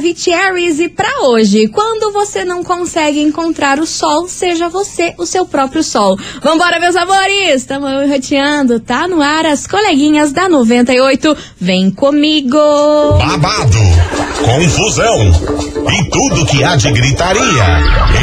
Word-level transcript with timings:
Maravicheries 0.00 0.80
e 0.80 0.88
para 0.88 1.26
hoje, 1.26 1.68
quando 1.68 2.10
você 2.10 2.42
não 2.42 2.64
consegue 2.64 3.20
encontrar 3.20 3.78
o 3.78 3.86
sol, 3.86 4.26
seja 4.26 4.66
você 4.66 5.14
o 5.18 5.26
seu 5.26 5.44
próprio 5.44 5.82
sol. 5.82 6.18
Vambora, 6.42 6.80
meus 6.80 6.96
amores! 6.96 7.56
Estamos 7.56 8.08
roteando, 8.08 8.80
tá 8.80 9.06
no 9.06 9.20
ar 9.20 9.44
as 9.44 9.66
coleguinhas 9.66 10.32
da 10.32 10.48
98. 10.48 11.36
Vem 11.60 11.90
comigo! 11.90 12.56
Babado, 13.18 13.78
confusão 14.42 15.70
e 15.92 16.10
tudo 16.10 16.46
que 16.46 16.64
há 16.64 16.76
de 16.76 16.90
gritaria. 16.92 17.82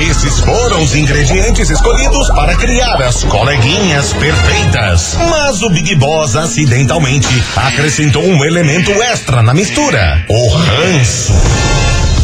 Esses 0.10 0.40
foram 0.40 0.82
os 0.82 0.96
ingredientes 0.96 1.70
escolhidos 1.70 2.28
para 2.30 2.56
criar 2.56 3.00
as 3.04 3.24
coleguinhas 3.24 4.14
perfeitas. 4.14 5.16
Mas 5.30 5.62
o 5.62 5.70
Big 5.70 5.94
Boss 5.96 6.36
acidentalmente 6.36 7.28
acrescentou 7.56 8.24
um 8.24 8.44
elemento 8.44 8.92
extra 8.92 9.44
na 9.44 9.54
mistura: 9.54 10.26
o 10.28 10.48
ranço. 10.50 11.67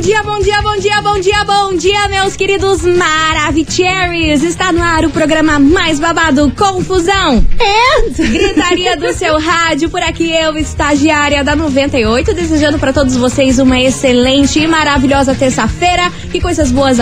dia, 0.00 0.22
bom 0.22 0.38
dia, 0.38 0.60
bom 0.60 0.76
dia, 0.76 1.02
bom 1.02 1.20
dia, 1.20 1.44
bom 1.44 1.74
dia, 1.74 2.08
meus 2.08 2.36
queridos 2.36 2.82
Maravicheries! 2.82 4.42
Está 4.42 4.70
no 4.70 4.82
ar 4.82 5.04
o 5.06 5.10
programa 5.10 5.58
mais 5.58 5.98
babado, 5.98 6.52
Confusão. 6.56 7.44
É, 7.58 8.10
gritaria 8.10 8.96
do 8.96 9.12
seu 9.14 9.38
rádio, 9.38 9.88
por 9.88 10.02
aqui 10.02 10.30
eu, 10.30 10.56
estagiária 10.58 11.42
da 11.42 11.56
98, 11.56 12.34
desejando 12.34 12.78
para 12.78 12.92
todos 12.92 13.16
vocês 13.16 13.58
uma 13.58 13.80
excelente 13.80 14.60
e 14.60 14.66
maravilhosa 14.66 15.34
terça-feira, 15.34 16.10
que 16.30 16.40
coisas 16.40 16.70
boas 16.70 17.00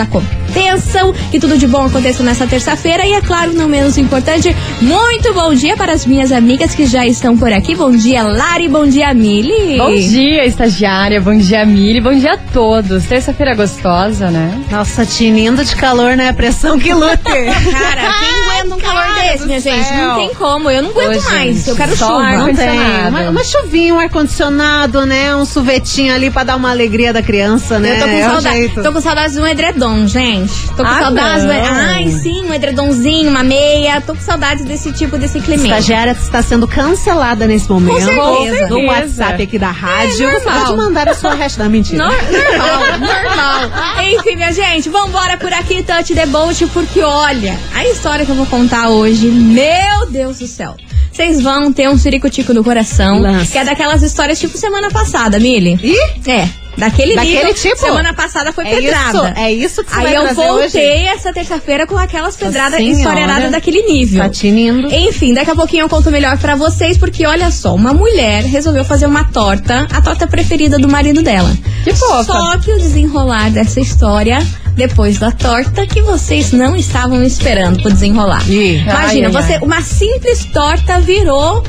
aconteçam, 0.55 1.13
que 1.31 1.39
tudo 1.39 1.57
de 1.57 1.67
bom 1.67 1.85
aconteça 1.85 2.23
nessa 2.23 2.47
terça-feira 2.47 3.05
e, 3.05 3.13
é 3.13 3.21
claro, 3.21 3.53
não 3.53 3.67
menos 3.67 3.97
importante, 3.97 4.55
muito 4.81 5.33
bom 5.33 5.53
dia 5.53 5.75
para 5.75 5.91
as 5.91 6.05
minhas 6.05 6.31
amigas 6.31 6.73
que 6.73 6.85
já 6.85 7.05
estão 7.05 7.37
por 7.37 7.51
aqui. 7.51 7.75
Bom 7.75 7.91
dia, 7.91 8.23
Lari, 8.23 8.69
bom 8.69 8.87
dia, 8.87 9.13
Mili. 9.13 9.77
Bom 9.77 9.93
dia, 9.93 10.45
estagiária. 10.45 11.19
Bom 11.19 11.37
dia, 11.37 11.65
Mili. 11.65 11.99
Bom 11.99 12.13
dia 12.13 12.33
a 12.33 12.37
todos. 12.37 13.03
Terça-feira 13.05 13.53
gostosa, 13.53 14.31
né? 14.31 14.63
Nossa, 14.71 15.05
tinindo 15.05 15.63
de 15.63 15.75
calor, 15.75 16.15
né? 16.15 16.31
Pressão 16.31 16.79
que 16.79 16.93
lute. 16.93 17.17
Cara, 17.23 18.13
quem 18.19 18.45
aguenta 18.65 18.75
um 18.75 18.79
calor 18.79 19.15
desse, 19.21 19.45
minha 19.45 19.59
gente? 19.59 19.93
Não 19.93 20.15
tem 20.17 20.33
como, 20.35 20.69
eu 20.69 20.81
não 20.83 20.89
aguento 20.91 21.19
Ô, 21.19 21.21
mais. 21.31 21.55
gente, 21.57 21.69
Eu 21.69 21.75
quero 21.75 21.95
chuva. 21.95 22.31
Não 22.31 22.53
tem. 22.53 23.07
Uma, 23.09 23.29
uma 23.29 23.43
chuvinha, 23.43 23.93
um 23.93 23.99
ar-condicionado, 23.99 25.05
né? 25.05 25.35
Um 25.35 25.45
sorvetinho 25.45 26.13
ali 26.13 26.29
pra 26.29 26.43
dar 26.43 26.55
uma 26.55 26.69
alegria 26.71 27.13
da 27.13 27.21
criança, 27.21 27.79
né? 27.79 27.95
Eu 27.95 27.99
tô 27.99 28.05
com, 28.05 28.11
É 28.11 28.23
saudade, 28.23 28.69
tô 28.83 28.93
com 28.93 29.01
saudades 29.01 29.35
de 29.35 29.41
um 29.41 29.47
edredom, 29.47 30.07
gente. 30.07 30.67
Tô 30.69 30.77
com 30.83 30.85
Ah, 30.89 30.99
saudades. 30.99 31.43
do-. 31.45 31.51
Ai, 31.51 32.07
sim, 32.11 32.45
um 32.45 32.53
edredomzinho, 32.53 33.29
uma 33.29 33.43
meia. 33.43 34.01
Tô 34.01 34.13
com 34.15 34.21
saudades 34.21 34.65
desse 34.65 34.91
tipo, 34.91 35.17
desse 35.17 35.39
clima. 35.39 35.63
Estagiária 35.65 36.11
está 36.11 36.41
sendo 36.41 36.67
cancelada 36.67 37.47
nesse 37.47 37.69
momento. 37.69 38.01
certeza. 38.03 38.67
No 38.69 38.85
WhatsApp 38.87 39.43
aqui 39.43 39.57
da 39.59 39.71
rádio. 39.71 40.27
É 40.27 40.39
Você 40.39 40.45
normal. 40.45 40.65
pode 40.65 40.77
mandar 40.77 41.09
a 41.09 41.13
sua 41.13 41.33
hashtag. 41.33 41.63
Não, 41.63 41.69
mentira. 41.69 42.03
Nor- 42.03 42.15
Normal, 42.15 42.99
normal. 42.99 44.03
Enfim, 44.03 44.35
minha 44.35 44.51
gente, 44.51 44.89
vambora 44.89 45.37
por 45.37 45.51
aqui, 45.53 45.81
Touch 45.83 46.13
the 46.13 46.25
Boat, 46.25 46.65
porque 46.67 47.01
olha, 47.01 47.57
a 47.73 47.85
história 47.87 48.25
que 48.25 48.31
eu 48.31 48.35
vou 48.35 48.45
contar 48.45 48.54
hoje, 48.89 49.27
meu 49.27 50.09
Deus 50.09 50.39
do 50.39 50.47
céu. 50.47 50.75
Vocês 51.11 51.41
vão 51.41 51.71
ter 51.73 51.89
um 51.89 51.97
ciricutico 51.97 52.53
no 52.53 52.63
coração. 52.63 53.21
Que 53.51 53.57
é 53.57 53.63
daquelas 53.65 54.01
histórias 54.01 54.39
tipo 54.39 54.57
semana 54.57 54.89
passada, 54.89 55.39
Mili. 55.39 55.77
Ih? 55.81 56.29
É, 56.29 56.47
daquele, 56.77 57.15
Daquele 57.15 57.37
nível. 57.37 57.53
tipo? 57.53 57.77
Semana 57.77 58.13
passada 58.13 58.51
foi 58.51 58.65
É 58.67 58.75
pedrada. 58.75 59.09
isso, 59.29 59.39
é 59.39 59.53
isso 59.53 59.83
que 59.83 59.91
você 59.93 59.99
Aí 60.07 60.13
eu 60.13 60.33
voltei 60.33 60.65
hoje? 60.65 60.77
essa 61.07 61.31
terça-feira 61.33 61.85
com 61.87 61.97
aquelas 61.97 62.35
pedradas 62.35 62.77
Senhora. 62.79 62.97
historiaradas 62.97 63.51
daquele 63.51 63.83
nível. 63.83 64.23
Tá 64.23 64.29
tinindo. 64.29 64.87
Enfim, 64.93 65.33
daqui 65.33 65.51
a 65.51 65.55
pouquinho 65.55 65.83
eu 65.83 65.89
conto 65.89 66.11
melhor 66.11 66.37
pra 66.37 66.55
vocês, 66.55 66.97
porque 66.97 67.25
olha 67.25 67.49
só, 67.51 67.73
uma 67.75 67.93
mulher 67.93 68.43
resolveu 68.43 68.83
fazer 68.83 69.05
uma 69.05 69.23
torta, 69.25 69.87
a 69.91 70.01
torta 70.01 70.27
preferida 70.27 70.77
do 70.77 70.87
marido 70.89 71.21
dela. 71.21 71.53
Que 71.83 71.93
fofa. 71.95 72.23
Só 72.25 72.57
que 72.57 72.71
o 72.73 72.77
desenrolar 72.77 73.51
dessa 73.51 73.79
história, 73.79 74.45
depois 74.75 75.17
da 75.17 75.31
torta, 75.31 75.87
que 75.87 76.01
vocês 76.01 76.51
não 76.51 76.75
estavam 76.75 77.23
esperando 77.23 77.81
pro 77.81 77.91
desenrolar. 77.91 78.47
Ih. 78.49 78.79
Imagina, 78.79 79.27
Ai, 79.29 79.35
ai, 79.35 79.43
você, 79.43 79.53
ai. 79.53 79.59
uma 79.61 79.81
simples 79.81 80.45
torta 80.45 80.99
virou. 80.99 81.63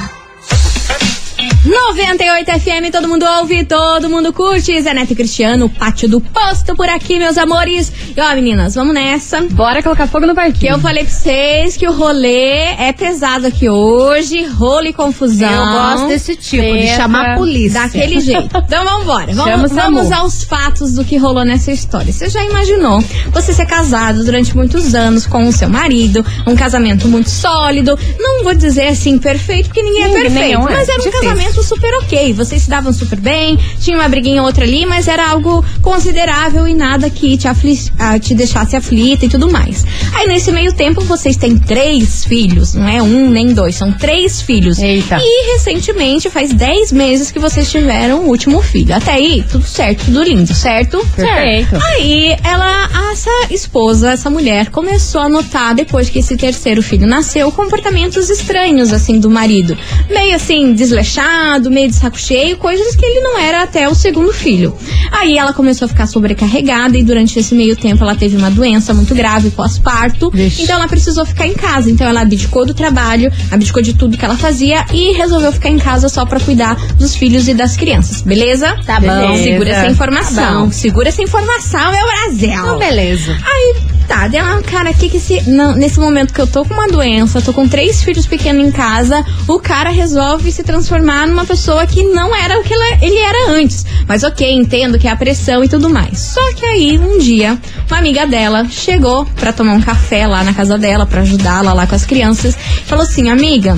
98 1.68 2.50
FM, 2.62 2.92
todo 2.94 3.10
mundo 3.10 3.26
ouve, 3.26 3.66
todo 3.66 4.10
mundo 4.10 4.32
curte. 4.32 4.82
Zé 4.82 4.94
Neto 4.94 5.12
e 5.12 5.16
Cristiano, 5.16 5.70
Pátio 5.70 6.08
do 6.08 6.22
Posto 6.22 6.74
por 6.76 6.88
aqui, 6.88 7.20
meus 7.20 7.38
amores. 7.38 7.92
E 8.16 8.22
ó, 8.22 8.34
meninas, 8.34 8.74
vamos 8.76 8.94
nessa. 8.94 9.42
Bora 9.42 9.84
colocar 9.84 10.08
fogo 10.08 10.26
no 10.26 10.34
parquinho. 10.34 10.74
eu 10.76 10.80
falei 10.80 11.04
pra 11.04 11.12
vocês 11.14 11.76
que 11.76 11.86
o 11.86 11.92
rolê 11.92 12.74
é 12.80 12.94
pesado 12.94 13.48
aqui 13.48 13.68
hoje, 13.70 14.46
rolo 14.46 14.86
e 14.88 14.94
confusão. 14.94 15.50
Eu 15.50 15.72
gosto 15.74 16.08
desse 16.08 16.36
tipo, 16.38 16.64
de 16.64 16.88
chamar 16.96 17.34
a 17.34 17.38
polícia. 17.38 17.82
Daquele 17.82 18.22
jeito. 18.22 18.58
Então 18.58 18.86
vamos 18.86 19.04
embora. 19.04 19.34
Chama 19.34 19.48
Vamos, 19.58 19.72
vamos 19.74 20.12
aos 20.12 20.44
fatos 20.44 20.94
do 20.94 21.04
que 21.04 21.18
rolou 21.18 21.44
nessa 21.44 21.72
história. 21.72 22.14
Você 22.14 22.30
já 22.30 22.44
imaginou 22.46 23.02
você 23.32 23.52
ser 23.52 23.66
casado 23.66 24.24
durante 24.24 24.56
muitos 24.56 24.96
anos 24.96 25.28
com 25.28 25.48
o 25.48 25.52
seu 25.52 25.68
marido, 25.68 26.26
um 26.46 26.56
casamento 26.56 27.08
muito 27.10 27.30
sólido. 27.30 27.98
Não 28.18 28.44
vou 28.44 28.54
dizer 28.54 28.88
assim 28.88 29.18
perfeito, 29.18 29.66
porque 29.68 29.84
ninguém 29.84 30.04
é 30.06 30.10
perfeito. 30.10 30.60
é. 30.62 30.78
Mas 30.78 30.88
era 30.88 31.00
um 31.00 31.04
Difícil. 31.04 31.22
casamento 31.30 31.57
super 31.64 31.94
ok. 32.00 32.34
Vocês 32.34 32.64
se 32.64 32.70
davam 32.70 32.92
super 32.94 33.20
bem, 33.20 33.58
tinha 33.80 33.98
uma 33.98 34.10
briguinha 34.10 34.42
ou 34.42 34.48
outra 34.48 34.64
ali, 34.64 34.86
mas 34.86 35.08
era 35.08 35.30
algo 35.30 35.64
considerável 35.82 36.68
e 36.68 36.74
nada 36.74 37.10
que 37.10 37.38
te, 37.38 37.48
afli 37.48 37.78
ah, 38.00 38.18
te 38.20 38.34
deixasse 38.34 38.76
aflita 38.76 39.26
e 39.26 39.30
tudo 39.30 39.52
mais. 39.52 39.86
Aí 40.14 40.28
nesse 40.28 40.52
meio 40.52 40.74
tempo 40.74 41.02
vocês 41.02 41.38
têm 41.38 41.58
três 41.58 42.26
filhos, 42.26 42.74
não 42.74 42.88
é 42.88 43.02
um 43.02 43.30
nem 43.30 43.54
dois, 43.54 43.76
são 43.76 43.92
três 43.92 44.42
filhos. 44.42 44.80
Eita. 44.80 45.18
E 45.20 45.54
recentemente, 45.54 46.30
faz 46.30 46.54
10 46.54 46.92
meses 46.92 47.32
que 47.32 47.40
vocês 47.40 47.70
tiveram 47.70 48.22
o 48.22 48.28
último 48.28 48.62
filho. 48.62 48.96
Até 48.96 49.14
aí, 49.14 49.44
tudo 49.50 49.66
certo, 49.66 50.06
tudo 50.06 50.24
lindo, 50.24 50.54
certo? 50.54 51.06
Perfeito. 51.16 51.76
Aí 51.84 52.36
ela, 52.44 52.90
essa 53.12 53.32
esposa, 53.50 54.12
essa 54.12 54.30
mulher, 54.30 54.70
começou 54.70 55.22
a 55.22 55.30
notar, 55.30 55.74
depois 55.76 56.10
que 56.10 56.20
esse 56.20 56.36
terceiro 56.38 56.82
filho 56.82 57.08
nasceu, 57.08 57.52
comportamentos 57.52 58.30
estranhos, 58.30 58.94
assim, 58.94 59.20
do 59.20 59.30
marido. 59.30 59.78
Meio 60.10 60.36
assim, 60.36 60.74
desleixado, 60.74 61.47
meio 61.72 61.88
de 61.90 61.96
saco 61.96 62.18
cheio, 62.20 62.58
coisas 62.58 62.96
que 62.96 63.06
ele 63.06 63.20
não 63.22 63.38
era 63.40 63.64
até 63.64 63.88
o 63.88 63.96
segundo 63.96 64.32
filho. 64.34 64.76
Aí 65.12 65.38
ela 65.38 65.54
começou 65.54 65.86
a 65.86 65.90
ficar 65.90 66.06
sobrecarregada 66.08 66.98
e 66.98 67.04
durante 67.04 67.38
esse 67.40 67.56
meio 67.56 67.76
tempo 67.76 68.04
ela 68.04 68.16
teve 68.16 68.36
uma 68.38 68.50
doença 68.52 68.94
muito 68.94 69.14
grave 69.16 69.50
pós-parto. 69.52 70.32
Então 70.60 70.76
ela 70.76 70.88
precisou 70.88 71.26
ficar 71.26 71.48
em 71.48 71.54
casa. 71.54 71.90
Então 71.90 72.08
ela 72.08 72.22
abdicou 72.22 72.66
do 72.66 72.74
trabalho, 72.74 73.32
abdicou 73.52 73.82
de 73.82 73.94
tudo 73.94 74.18
que 74.18 74.26
ela 74.26 74.38
fazia 74.38 74.86
e 74.94 75.14
resolveu 75.14 75.52
ficar 75.52 75.70
em 75.70 75.78
casa 75.80 76.10
só 76.10 76.26
pra 76.26 76.40
cuidar 76.40 76.76
dos 76.96 77.16
filhos 77.16 77.48
e 77.48 77.54
das 77.54 77.76
crianças. 77.78 78.22
Beleza? 78.22 78.78
Tá 78.86 79.00
bom. 79.00 79.08
Beleza. 79.08 79.44
Segura 79.44 79.70
essa 79.70 79.82
Tá 79.84 79.90
informação. 79.92 80.66
bom. 80.66 80.72
Segura 80.72 81.10
essa 81.10 81.22
informação, 81.22 81.92
meu 81.92 82.06
Brasil. 82.06 82.50
Então, 82.50 82.78
beleza. 82.80 83.38
Aí, 83.44 83.76
tá, 84.08 84.28
dela, 84.28 84.62
cara, 84.64 84.94
que 84.94 85.10
que 85.10 85.18
esse. 85.18 85.42
não, 85.50 85.76
nesse 85.76 86.00
momento 86.00 86.34
que 86.34 86.40
eu 86.42 86.48
tô 86.48 86.64
com 86.64 86.74
uma 86.74 86.88
doença, 86.88 87.42
tô 87.42 87.52
com 87.54 87.68
três 87.68 88.02
filhos 88.04 88.26
pequenos 88.26 88.66
em 88.68 88.72
casa, 88.72 89.24
o 89.48 89.60
cara 89.60 89.90
resolve 89.90 90.52
se 90.52 90.64
transformar 90.64 91.28
numa 91.28 91.46
pessoa 91.46 91.86
que 91.86 92.04
não 92.04 92.34
era 92.36 92.60
o 92.60 92.64
que 92.64 92.74
ela- 92.74 92.98
ele 93.04 93.18
era 93.18 93.52
antes. 93.52 93.86
Mas 94.08 94.24
ok, 94.24 94.52
entendo 94.52 94.98
que 94.98 95.08
é 95.08 95.12
a 95.12 95.16
pressão 95.16 95.64
e 95.64 95.68
tudo 95.70 95.90
mais. 95.90 96.18
Só 96.20 96.54
que 96.54 96.66
aí, 96.66 96.98
um 96.98 97.18
dia, 97.18 97.58
uma 97.90 97.98
amiga 97.98 98.26
dela 98.26 98.66
chegou 98.70 99.26
pra 99.36 99.52
tomar 99.52 99.74
um 99.74 99.82
café 99.82 100.26
lá 100.26 100.44
na 100.44 100.54
casa 100.54 100.78
dela, 100.78 101.06
pra 101.06 101.22
ajudá-la 101.22 101.74
lá 101.74 101.86
com 101.86 101.96
as 101.96 102.06
crianças, 102.06 102.58
falou 102.86 103.04
assim: 103.04 103.30
amiga, 103.30 103.78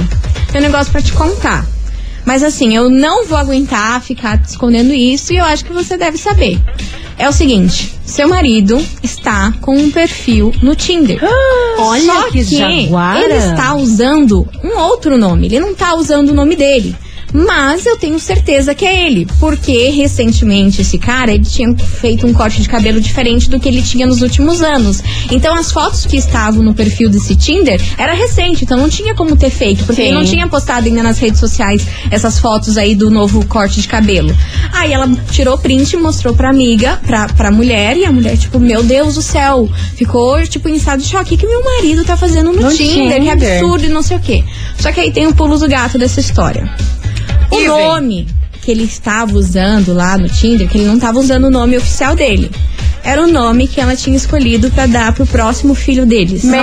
tem 0.52 0.62
um 0.62 0.64
negócio 0.64 0.92
pra 0.92 1.02
te 1.02 1.12
contar. 1.14 1.66
Mas 2.26 2.44
assim, 2.44 2.76
eu 2.76 2.90
não 2.90 3.26
vou 3.26 3.38
aguentar 3.38 4.02
ficar 4.04 4.40
escondendo 4.48 4.94
isso 4.94 5.34
e 5.34 5.38
eu 5.38 5.46
acho 5.46 5.66
que 5.66 5.74
você 5.74 5.98
deve 5.98 6.18
saber. 6.18 6.62
É 7.20 7.28
o 7.28 7.34
seguinte, 7.34 7.94
seu 8.06 8.30
marido 8.30 8.82
está 9.04 9.54
com 9.60 9.78
um 9.78 9.92
perfil 9.92 10.54
no 10.64 10.74
Tinder. 10.74 11.20
Olha 11.78 12.14
Só 12.14 12.24
que 12.32 12.46
que 12.46 12.58
jaguara. 12.58 13.20
ele 13.20 13.34
está 13.34 13.76
usando 13.76 14.48
um 14.64 14.80
outro 14.80 15.18
nome, 15.18 15.48
ele 15.48 15.60
não 15.60 15.72
está 15.72 15.96
usando 15.96 16.30
o 16.30 16.34
nome 16.34 16.56
dele. 16.56 16.96
Mas 17.34 17.86
eu 17.86 17.98
tenho 17.98 18.20
certeza 18.20 18.74
que 18.74 18.86
é 18.86 19.06
ele, 19.06 19.28
porque 19.40 19.90
recentemente 19.90 20.82
esse 20.82 20.98
cara 20.98 21.32
ele 21.32 21.46
tinha 21.46 21.76
feito 21.78 22.26
um 22.26 22.34
corte 22.34 22.62
de 22.62 22.70
cabelo 22.70 23.00
diferente 23.00 23.50
do 23.50 23.60
que 23.60 23.70
ele 23.70 23.82
tinha 23.82 24.08
nos 24.08 24.22
últimos 24.22 24.62
anos. 24.62 25.02
Então 25.32 25.56
as 25.56 25.72
fotos 25.72 26.06
que 26.06 26.18
estavam 26.18 26.64
no 26.64 26.74
perfil 26.74 27.10
desse 27.10 27.36
Tinder 27.36 27.80
era 27.98 28.14
recente, 28.14 28.64
então 28.64 28.78
não 28.78 28.90
tinha 28.90 29.14
como 29.14 29.36
ter 29.36 29.50
fake, 29.50 29.84
porque 29.84 30.02
Sim. 30.02 30.08
ele 30.10 30.18
não 30.18 30.26
tinha 30.26 30.48
postado 30.48 30.88
ainda 30.88 31.04
nas 31.04 31.20
redes 31.20 31.40
sociais 31.40 31.86
essas 32.10 32.40
fotos 32.40 32.78
aí 32.78 32.96
do 32.96 33.10
novo 33.10 33.46
corte 33.46 33.82
de 33.82 33.88
cabelo. 33.88 34.36
Aí 34.72 34.92
ela 34.92 35.08
tirou 35.32 35.58
print 35.58 35.94
e 35.94 35.98
mostrou 35.98 36.34
pra 36.34 36.50
amiga, 36.50 37.00
pra, 37.06 37.28
pra 37.28 37.52
mulher, 37.52 37.98
e 37.98 38.06
a 38.06 38.12
mulher, 38.12 38.38
tipo, 38.38 38.60
meu 38.60 38.84
Deus 38.84 39.16
do 39.16 39.22
céu, 39.22 39.70
ficou, 39.96 40.42
tipo, 40.48 40.68
em 40.70 40.76
estado 40.76 41.02
de 41.02 41.08
choque. 41.08 41.36
O 41.36 41.38
que, 41.38 41.46
que 41.46 41.48
meu 41.48 41.64
marido 41.64 42.04
tá 42.04 42.18
fazendo 42.18 42.52
no, 42.52 42.62
No 42.62 42.70
Tinder? 42.74 43.22
Que 43.22 43.30
Tinder. 43.30 43.58
absurdo 43.60 43.86
e 43.86 43.90
não 43.90 44.02
sei 44.02 44.18
o 44.18 44.20
quê. 44.20 44.44
Só 44.78 44.92
que 44.92 45.00
aí 45.00 45.12
tem 45.12 45.28
o 45.28 45.36
pulo 45.36 45.58
do 45.58 45.68
gato 45.68 45.98
dessa 45.98 46.20
história. 46.20 46.70
O 47.68 47.68
nome 47.68 48.28
que 48.62 48.72
ele 48.72 48.84
estava 48.84 49.34
usando 49.34 49.94
lá 49.94 50.18
no 50.18 50.28
Tinder, 50.28 50.68
que 50.70 50.78
ele 50.78 50.88
não 50.88 50.96
estava 50.96 51.20
usando 51.20 51.46
o 51.46 51.50
nome 51.50 51.78
oficial 51.78 52.16
dele. 52.16 52.52
Era 53.10 53.24
o 53.24 53.28
nome 53.28 53.68
que 53.68 53.82
ela 53.82 53.96
tinha 53.96 54.16
escolhido 54.16 54.70
pra 54.70 54.86
dar 54.86 55.12
pro 55.14 55.26
próximo 55.26 55.74
filho 55.74 56.06
deles. 56.06 56.44
Meu 56.44 56.62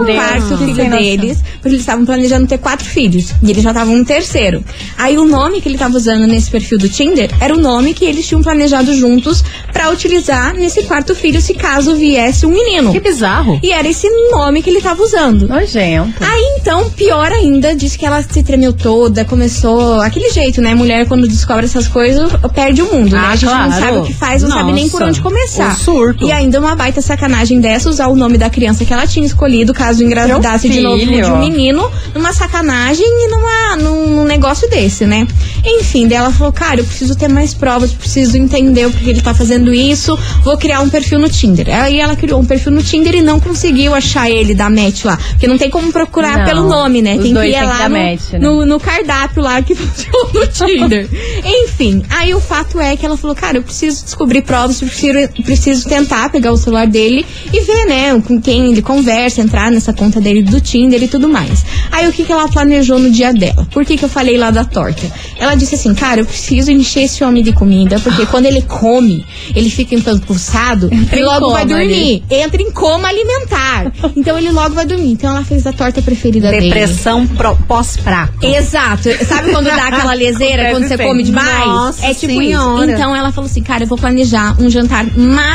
o 0.00 0.04
Deus, 0.04 0.16
quarto 0.16 0.56
que 0.56 0.64
filho 0.74 0.90
deles, 0.90 1.42
porque 1.56 1.68
eles 1.68 1.80
estavam 1.80 2.06
planejando 2.06 2.46
ter 2.46 2.56
quatro 2.56 2.86
filhos. 2.88 3.34
E 3.42 3.50
eles 3.50 3.62
já 3.62 3.72
estavam 3.72 3.94
no 3.98 4.02
terceiro. 4.02 4.64
Aí 4.96 5.18
o 5.18 5.26
nome 5.26 5.60
que 5.60 5.68
ele 5.68 5.74
estava 5.74 5.94
usando 5.94 6.26
nesse 6.26 6.50
perfil 6.50 6.78
do 6.78 6.88
Tinder 6.88 7.30
era 7.38 7.54
o 7.54 7.60
nome 7.60 7.92
que 7.92 8.06
eles 8.06 8.26
tinham 8.26 8.42
planejado 8.42 8.94
juntos 8.96 9.44
pra 9.70 9.90
utilizar 9.90 10.54
nesse 10.54 10.84
quarto 10.84 11.14
filho, 11.14 11.42
se 11.42 11.52
caso 11.52 11.94
viesse 11.94 12.46
um 12.46 12.50
menino. 12.50 12.90
Que 12.90 12.98
bizarro. 12.98 13.60
E 13.62 13.70
era 13.70 13.86
esse 13.86 14.08
nome 14.30 14.62
que 14.62 14.70
ele 14.70 14.78
estava 14.78 15.02
usando. 15.02 15.46
Nojento. 15.46 16.14
Aí 16.24 16.56
então, 16.58 16.88
pior 16.88 17.30
ainda, 17.30 17.74
disse 17.74 17.98
que 17.98 18.06
ela 18.06 18.22
se 18.22 18.42
tremeu 18.42 18.72
toda, 18.72 19.26
começou 19.26 20.00
aquele 20.00 20.30
jeito, 20.30 20.62
né? 20.62 20.74
Mulher 20.74 21.06
quando 21.06 21.28
descobre 21.28 21.66
essas 21.66 21.86
coisas, 21.86 22.32
perde 22.54 22.80
o 22.80 22.90
mundo, 22.90 23.14
né? 23.14 23.22
Ah, 23.22 23.30
A 23.32 23.36
gente 23.36 23.44
não 23.44 23.66
claro. 23.66 23.82
sabe 23.84 23.98
o 23.98 24.02
que 24.04 24.14
faz, 24.14 24.42
não 24.42 24.50
sabe 24.50 24.72
nem 24.72 24.88
por 24.88 25.00
Nossa, 25.00 25.10
onde 25.10 25.20
começar. 25.20 25.81
Surto. 25.84 26.26
E 26.26 26.32
ainda 26.32 26.60
uma 26.60 26.74
baita 26.74 27.00
sacanagem 27.00 27.60
dessa, 27.60 27.88
usar 27.88 28.08
o 28.08 28.16
nome 28.16 28.38
da 28.38 28.48
criança 28.48 28.84
que 28.84 28.92
ela 28.92 29.06
tinha 29.06 29.26
escolhido, 29.26 29.72
caso 29.72 30.02
engravidasse 30.02 30.68
de 30.68 30.80
novo 30.80 31.04
de 31.04 31.24
um 31.24 31.38
menino, 31.38 31.90
numa 32.14 32.32
sacanagem 32.32 33.06
e 33.06 33.28
numa, 33.28 33.76
num, 33.76 34.16
num 34.16 34.24
negócio 34.24 34.68
desse, 34.68 35.04
né? 35.04 35.26
Enfim, 35.64 36.08
daí 36.08 36.18
ela 36.18 36.30
falou, 36.30 36.52
cara, 36.52 36.80
eu 36.80 36.84
preciso 36.84 37.14
ter 37.16 37.28
mais 37.28 37.54
provas, 37.54 37.92
preciso 37.92 38.36
entender 38.36 38.86
o 38.86 38.90
que 38.90 39.08
ele 39.08 39.20
tá 39.20 39.32
fazendo 39.32 39.72
isso, 39.72 40.18
vou 40.42 40.56
criar 40.56 40.80
um 40.80 40.88
perfil 40.88 41.18
no 41.18 41.28
Tinder. 41.28 41.68
Aí 41.68 42.00
ela 42.00 42.16
criou 42.16 42.40
um 42.40 42.44
perfil 42.44 42.72
no 42.72 42.82
Tinder 42.82 43.14
e 43.14 43.22
não 43.22 43.38
conseguiu 43.38 43.94
achar 43.94 44.30
ele 44.30 44.54
da 44.54 44.68
match 44.68 45.04
lá. 45.04 45.16
Porque 45.16 45.46
não 45.46 45.58
tem 45.58 45.70
como 45.70 45.92
procurar 45.92 46.38
Não, 46.38 46.44
pelo 46.44 46.68
nome, 46.68 47.00
né? 47.00 47.12
Tem 47.12 47.22
que 47.22 47.28
ir 47.28 47.34
tem 47.34 47.52
que 47.52 47.60
lá 47.60 47.78
dar 47.78 47.90
no, 47.90 47.96
match, 47.96 48.32
né? 48.32 48.38
no, 48.38 48.66
no 48.66 48.80
cardápio 48.80 49.42
lá 49.42 49.62
que 49.62 49.74
funciona 49.76 50.28
no 50.34 50.46
Tinder. 50.46 51.08
Enfim, 51.44 52.02
aí 52.10 52.34
o 52.34 52.40
fato 52.40 52.80
é 52.80 52.96
que 52.96 53.06
ela 53.06 53.16
falou, 53.16 53.36
cara, 53.36 53.58
eu 53.58 53.62
preciso 53.62 54.04
descobrir 54.04 54.42
provas, 54.42 54.80
eu 54.82 54.88
preciso, 54.88 55.28
preciso 55.72 55.88
tentar 55.88 56.30
pegar 56.30 56.52
o 56.52 56.56
celular 56.56 56.86
dele 56.86 57.24
e 57.52 57.60
ver, 57.60 57.86
né, 57.86 58.20
com 58.26 58.40
quem 58.40 58.70
ele 58.72 58.82
conversa, 58.82 59.40
entrar 59.40 59.70
nessa 59.70 59.92
conta 59.92 60.20
dele 60.20 60.42
do 60.42 60.60
Tinder 60.60 61.02
e 61.02 61.08
tudo 61.08 61.28
mais. 61.28 61.64
Aí 61.90 62.08
o 62.08 62.12
que, 62.12 62.24
que 62.24 62.32
ela 62.32 62.48
planejou 62.48 62.98
no 62.98 63.10
dia 63.10 63.32
dela? 63.32 63.66
Por 63.70 63.84
que, 63.84 63.96
que 63.96 64.04
eu 64.04 64.08
falei 64.08 64.36
lá 64.36 64.50
da 64.50 64.64
torta? 64.64 65.02
Ela 65.38 65.54
disse 65.54 65.74
assim, 65.74 65.94
cara, 65.94 66.20
eu 66.20 66.26
preciso 66.26 66.70
encher 66.70 67.04
esse 67.04 67.24
homem 67.24 67.42
de 67.42 67.52
comida, 67.52 67.98
porque 68.00 68.26
quando 68.26 68.46
ele 68.46 68.62
come, 68.62 69.24
ele 69.54 69.70
fica 69.70 69.94
Entra 69.94 71.18
e 71.18 71.22
logo 71.22 71.50
vai 71.50 71.62
coma 71.62 71.76
ali. 71.76 71.88
dormir. 71.88 72.24
Entra 72.30 72.62
em 72.62 72.70
coma 72.70 73.08
alimentar. 73.08 73.92
Então 74.16 74.38
ele 74.38 74.50
logo 74.50 74.74
vai 74.74 74.86
dormir. 74.86 75.12
Então 75.12 75.30
ela 75.30 75.44
fez 75.44 75.66
a 75.66 75.72
torta 75.72 76.02
preferida 76.02 76.50
dele. 76.50 76.66
Depressão 76.68 77.26
pós-prato. 77.66 78.44
Exato. 78.44 79.08
Sabe 79.26 79.50
quando 79.50 79.66
dá 79.66 79.88
aquela 79.88 80.14
leseira 80.14 80.70
quando 80.70 80.86
você 80.86 80.98
come 80.98 81.22
demais? 81.22 81.66
Nossa 81.66 82.06
é 82.06 82.14
tipo 82.14 82.32
Senhora. 82.32 82.84
isso. 82.84 82.90
Então 82.92 83.14
ela 83.14 83.32
falou 83.32 83.48
assim, 83.48 83.62
cara, 83.62 83.84
eu 83.84 83.86
vou 83.88 83.98
planejar 83.98 84.56
um 84.60 84.68
jantar 84.70 85.06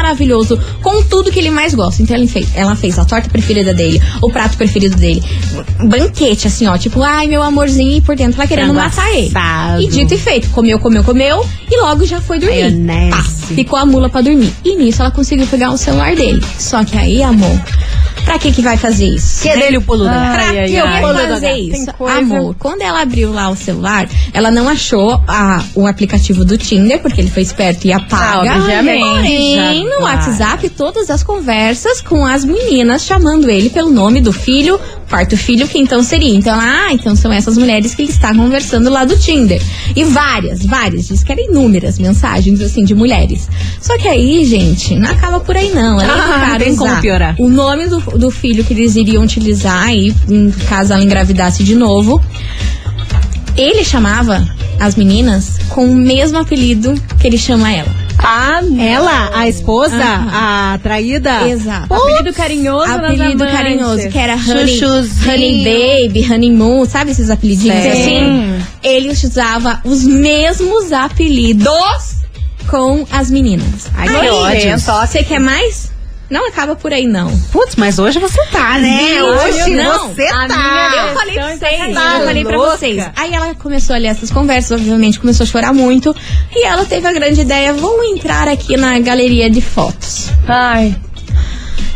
maravilhoso 0.02 0.60
com 0.82 1.02
tudo 1.04 1.32
que 1.32 1.40
ele 1.40 1.50
mais 1.50 1.74
gosta. 1.74 2.02
Então 2.02 2.16
ela 2.16 2.28
fez, 2.28 2.48
ela 2.56 2.76
fez 2.76 3.00
a 3.00 3.06
torta 3.06 3.30
preferida 3.30 3.74
dele, 3.74 4.02
o 4.22 4.30
prato 4.32 4.58
preferido 4.58 4.96
dele, 4.96 5.22
banquete 5.86 6.48
assim, 6.48 6.68
ó, 6.68 6.78
tipo, 6.78 7.02
ai 7.02 7.28
meu 7.28 7.42
amorzinho 7.44 7.98
e 7.98 8.02
por 8.02 8.16
dentro 8.16 8.40
ela 8.40 8.48
querendo 8.48 8.74
Frango 8.74 8.82
matar 8.82 9.12
ele. 9.16 9.28
assado. 9.28 9.82
E 9.82 9.88
dito 9.88 10.14
e 10.14 10.18
feito, 10.18 10.50
comeu, 10.50 10.80
comeu, 10.80 11.04
comeu 11.04 11.46
e 11.70 11.82
logo 11.82 12.06
já 12.06 12.22
foi 12.22 12.40
dormir. 12.40 12.72
Maionese. 12.72 13.10
Pá, 13.12 13.24
ficou 13.56 13.80
a 13.80 13.86
mula 13.86 14.10
pra 14.10 14.22
dormir. 14.22 14.54
E 14.64 14.76
nisso 14.76 15.02
ela 15.02 15.12
conseguiu 15.12 15.48
pegar 15.48 15.72
o 15.72 15.78
celular 15.78 16.16
dele. 16.16 16.42
Só 16.58 16.84
que 16.84 16.98
aí, 16.98 17.22
amor, 17.24 17.60
pra 18.26 18.38
que 18.40 18.52
que 18.52 18.62
vai 18.62 18.78
fazer 18.78 19.08
isso? 19.08 19.42
Que 19.42 19.50
é 19.50 19.58
dele 19.58 19.78
o 19.78 19.82
pulo 19.82 20.08
Ah. 20.08 20.12
gato. 20.12 20.34
Pra 20.34 20.44
Ai, 20.48 20.52
que 20.54 20.60
ai, 20.60 20.82
eu 20.82 20.86
ai. 20.86 21.02
vou 21.02 21.14
fazer 21.28 21.54
isso? 21.54 21.94
coisa- 21.94 22.18
Amor, 22.20 22.56
quando 22.60 22.82
ela 22.82 23.02
abriu 23.02 23.32
lá 23.32 23.50
o 23.50 23.56
celular, 23.56 24.08
ela 24.34 24.52
não 24.52 24.68
achou 24.70 25.22
a, 25.28 25.64
o 25.76 25.86
aplicativo 25.88 26.44
do 26.46 26.58
Tinder, 26.58 27.00
porque 27.02 27.22
ele 27.22 27.30
foi 27.30 27.44
esperto 27.44 27.86
e 27.88 27.94
apaga. 27.94 28.52
Ah, 28.52 28.58
obviamente. 28.60 29.00
Porém, 29.04 29.87
no. 29.96 30.04
WhatsApp, 30.04 30.70
todas 30.70 31.10
as 31.10 31.24
conversas 31.24 32.02
com 32.02 32.26
as 32.26 32.44
meninas 32.46 33.04
chamando 33.04 33.50
ele 33.50 33.70
pelo 33.70 33.90
nome 33.90 34.20
do 34.22 34.32
filho, 34.34 34.80
quarto 35.10 35.36
filho, 35.38 35.68
que 35.68 35.78
então 35.78 36.04
seria. 36.04 36.34
Então, 36.36 36.58
ah, 36.60 36.90
então 36.92 37.16
são 37.16 37.32
essas 37.32 37.58
mulheres 37.58 37.96
que 37.96 38.02
ele 38.04 38.12
está 38.12 38.34
conversando 38.34 38.90
lá 38.90 39.06
do 39.06 39.18
Tinder. 39.18 39.62
E 39.96 40.04
várias, 40.04 40.66
várias, 40.66 41.08
diz 41.08 41.24
que 41.24 41.32
eram 41.32 41.44
inúmeras 41.44 41.98
mensagens, 42.00 42.62
assim, 42.62 42.84
de 42.84 42.94
mulheres. 42.94 43.48
Só 43.82 43.98
que 43.98 44.08
aí, 44.08 44.46
gente, 44.46 44.96
não 44.96 45.10
acaba 45.10 45.40
por 45.40 45.56
aí 45.56 45.72
não. 45.74 46.00
Ela 46.02 46.14
Ah, 46.14 46.40
tentaram 46.40 46.66
tem 46.66 46.76
como 46.76 47.02
piorar. 47.02 47.36
o 47.40 47.50
nome 47.50 47.88
do, 47.88 48.00
do 48.18 48.30
filho 48.32 48.64
que 48.64 48.74
eles 48.74 48.96
iriam 48.96 49.24
utilizar 49.24 49.84
aí, 49.84 50.14
em 50.30 50.52
caso 50.70 50.94
ela 50.94 51.04
engravidasse 51.04 51.64
de 51.64 51.76
novo. 51.76 52.22
Ele 53.56 53.84
chamava 53.84 54.48
as 54.80 54.96
meninas 54.96 55.58
com 55.70 55.86
o 55.90 55.96
mesmo 55.96 56.38
apelido 56.38 56.94
que 57.20 57.26
ele 57.28 57.38
chama 57.38 57.72
ela. 57.72 57.90
Ah, 58.20 58.62
Ela, 58.80 59.32
a 59.34 59.48
esposa, 59.48 59.96
Aham. 59.96 60.30
a 60.74 60.80
traída. 60.84 61.48
Exato. 61.48 61.94
apelido 61.94 62.34
carinhoso 62.34 62.92
Apelido 62.92 63.46
carinhoso, 63.46 64.10
que 64.10 64.18
era 64.18 64.34
Honey, 64.36 64.68
Chuchuzinho. 64.68 65.32
honey 65.34 66.08
Baby, 66.10 66.34
Honeymoon, 66.34 66.86
sabe 66.86 67.12
esses 67.12 67.30
apelidinhos 67.30 67.82
Sim. 67.82 67.90
assim? 67.92 68.64
Ele 68.84 69.10
usava 69.10 69.80
os 69.84 70.04
mesmos 70.04 70.92
apelidos 70.92 72.18
com 72.70 73.06
as 73.12 73.30
meninas. 73.30 73.88
Ai, 73.96 74.08
que 74.10 74.16
Aí, 74.16 74.30
ódio. 74.30 74.80
Você 74.80 75.24
quer 75.24 75.40
mais? 75.40 75.92
Não 76.30 76.48
acaba 76.50 76.76
por 76.76 76.92
aí, 76.92 77.08
não. 77.08 77.36
Putz, 77.52 77.76
mas 77.78 77.98
hoje 78.00 78.20
você 78.20 78.44
tá, 78.48 78.78
né? 78.80 78.98
Gente, 79.14 79.22
Hoje 79.24 79.76
não. 79.76 80.10
você 80.10 80.26
tá. 80.28 81.08
Eu 81.08 81.14
falei 81.18 81.34
pra 81.36 81.54
Então, 81.54 81.58
vocês, 81.58 81.94
tá 81.94 82.20
eu 82.20 82.26
falei 82.26 82.44
pra 82.46 82.58
vocês. 82.58 83.10
Aí 83.16 83.34
ela 83.34 83.56
começou 83.56 83.96
a 83.96 84.00
ler 84.00 84.08
essas 84.08 84.30
conversas, 84.30 84.80
obviamente 84.80 85.20
começou 85.20 85.46
a 85.46 85.48
chorar 85.48 85.74
muito. 85.74 86.14
E 86.54 86.66
ela 86.66 86.84
teve 86.86 87.08
a 87.08 87.14
grande 87.14 87.42
ideia, 87.42 87.72
vou 87.74 88.04
entrar 88.04 88.48
aqui 88.50 88.76
na 88.76 89.00
galeria 89.00 89.50
de 89.50 89.62
fotos. 89.62 90.30
Ai, 90.48 90.96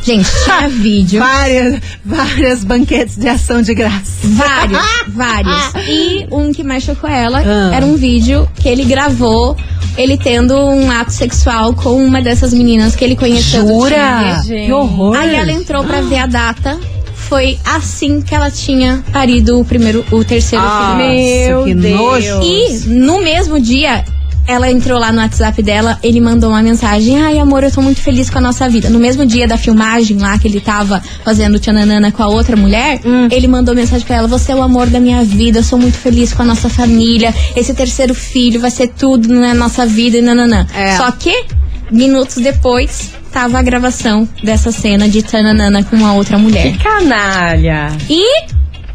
Gente, 0.04 0.28
tinha 0.46 0.68
vídeo. 0.70 1.20
Várias, 1.20 1.80
várias 2.04 2.64
banquetes 2.64 3.18
de 3.18 3.28
ação 3.28 3.62
de 3.62 3.74
graça. 3.74 4.02
Vários, 4.24 4.82
vários. 5.10 5.74
E 5.88 6.26
um 6.32 6.52
que 6.52 6.64
mais 6.64 6.84
chocou 6.84 7.10
ela 7.10 7.40
Ah. 7.46 7.76
era 7.76 7.86
um 7.86 7.96
vídeo 7.98 8.50
que 8.56 8.68
ele 8.68 8.84
gravou 8.86 9.56
ele 10.02 10.18
tendo 10.18 10.56
um 10.58 10.90
ato 10.92 11.12
sexual 11.12 11.74
com 11.74 11.96
uma 12.04 12.22
dessas 12.22 12.54
meninas 12.54 12.96
que 12.96 13.04
ele 13.04 13.16
conheceu. 13.16 13.66
Jura? 13.68 14.42
Que 14.46 14.72
horror. 14.72 15.16
Aí 15.16 15.36
ela 15.36 15.52
entrou 15.52 15.84
pra 15.84 16.02
ver 16.02 16.18
a 16.20 16.26
data. 16.26 16.80
Foi 17.14 17.58
assim 17.64 18.22
que 18.22 18.36
ela 18.36 18.52
tinha 18.52 19.04
parido 19.14 19.60
o 19.60 19.64
primeiro, 19.64 20.04
o 20.12 20.24
terceiro 20.24 20.66
Ah, 20.68 20.98
filho. 20.98 21.08
Meu 21.08 21.64
que 21.66 21.74
Deus. 21.76 21.96
nojo. 21.98 22.42
E 22.44 22.80
no 22.88 23.22
mesmo 23.22 23.58
dia, 23.60 24.04
ela 24.48 24.72
entrou 24.72 25.00
lá 25.00 25.12
no 25.12 25.20
WhatsApp 25.20 25.62
dela, 25.62 25.98
ele 26.04 26.20
mandou 26.20 26.50
uma 26.50 26.62
mensagem: 26.62 27.22
Ai, 27.22 27.40
amor, 27.40 27.64
eu 27.64 27.72
tô 27.72 27.82
muito 27.82 28.00
feliz 28.02 28.30
com 28.30 28.38
a 28.38 28.42
nossa 28.42 28.68
vida. 28.68 28.90
No 28.90 29.00
mesmo 29.00 29.26
dia 29.26 29.48
da 29.48 29.58
filmagem 29.58 30.18
lá 30.18 30.38
que 30.38 30.48
ele 30.48 30.60
tava 30.60 31.02
fazendo 31.24 31.60
tchananana 31.60 32.12
com 32.12 32.24
a 32.24 32.28
outra 32.28 32.56
mulher, 32.56 33.00
ele 33.32 33.48
mandou 33.48 33.74
mensagem 33.76 34.06
pra 34.06 34.18
ela: 34.18 34.28
Você 34.28 34.52
é 34.52 34.56
o 34.56 34.62
amor 34.62 34.88
da 34.88 35.00
minha 35.00 35.24
vida, 35.24 35.60
eu 35.60 35.64
sou 35.64 35.80
muito 35.80 35.98
feliz 35.98 36.34
com 36.34 36.42
a 36.42 36.46
nossa 36.46 36.70
família. 36.70 37.34
Esse 37.56 37.74
terceiro 37.74 38.14
filho 38.14 38.60
vai 38.60 38.72
ser 38.72 38.88
tudo 38.90 39.34
na 39.34 39.54
nossa 39.54 39.86
vida 39.86 40.18
e 40.18 40.22
nananã. 40.22 40.66
É. 40.76 40.98
Só 40.98 41.12
que, 41.12 41.46
minutos 41.92 42.36
depois. 42.38 43.12
Tava 43.32 43.60
a 43.60 43.62
gravação 43.62 44.28
dessa 44.44 44.74
cena 44.74 45.08
de 45.08 45.24
Tananana 45.24 45.86
com 45.86 46.06
a 46.06 46.12
outra 46.12 46.38
mulher. 46.38 46.74
que 46.74 46.80
canalha. 46.80 47.88
E 48.10 48.26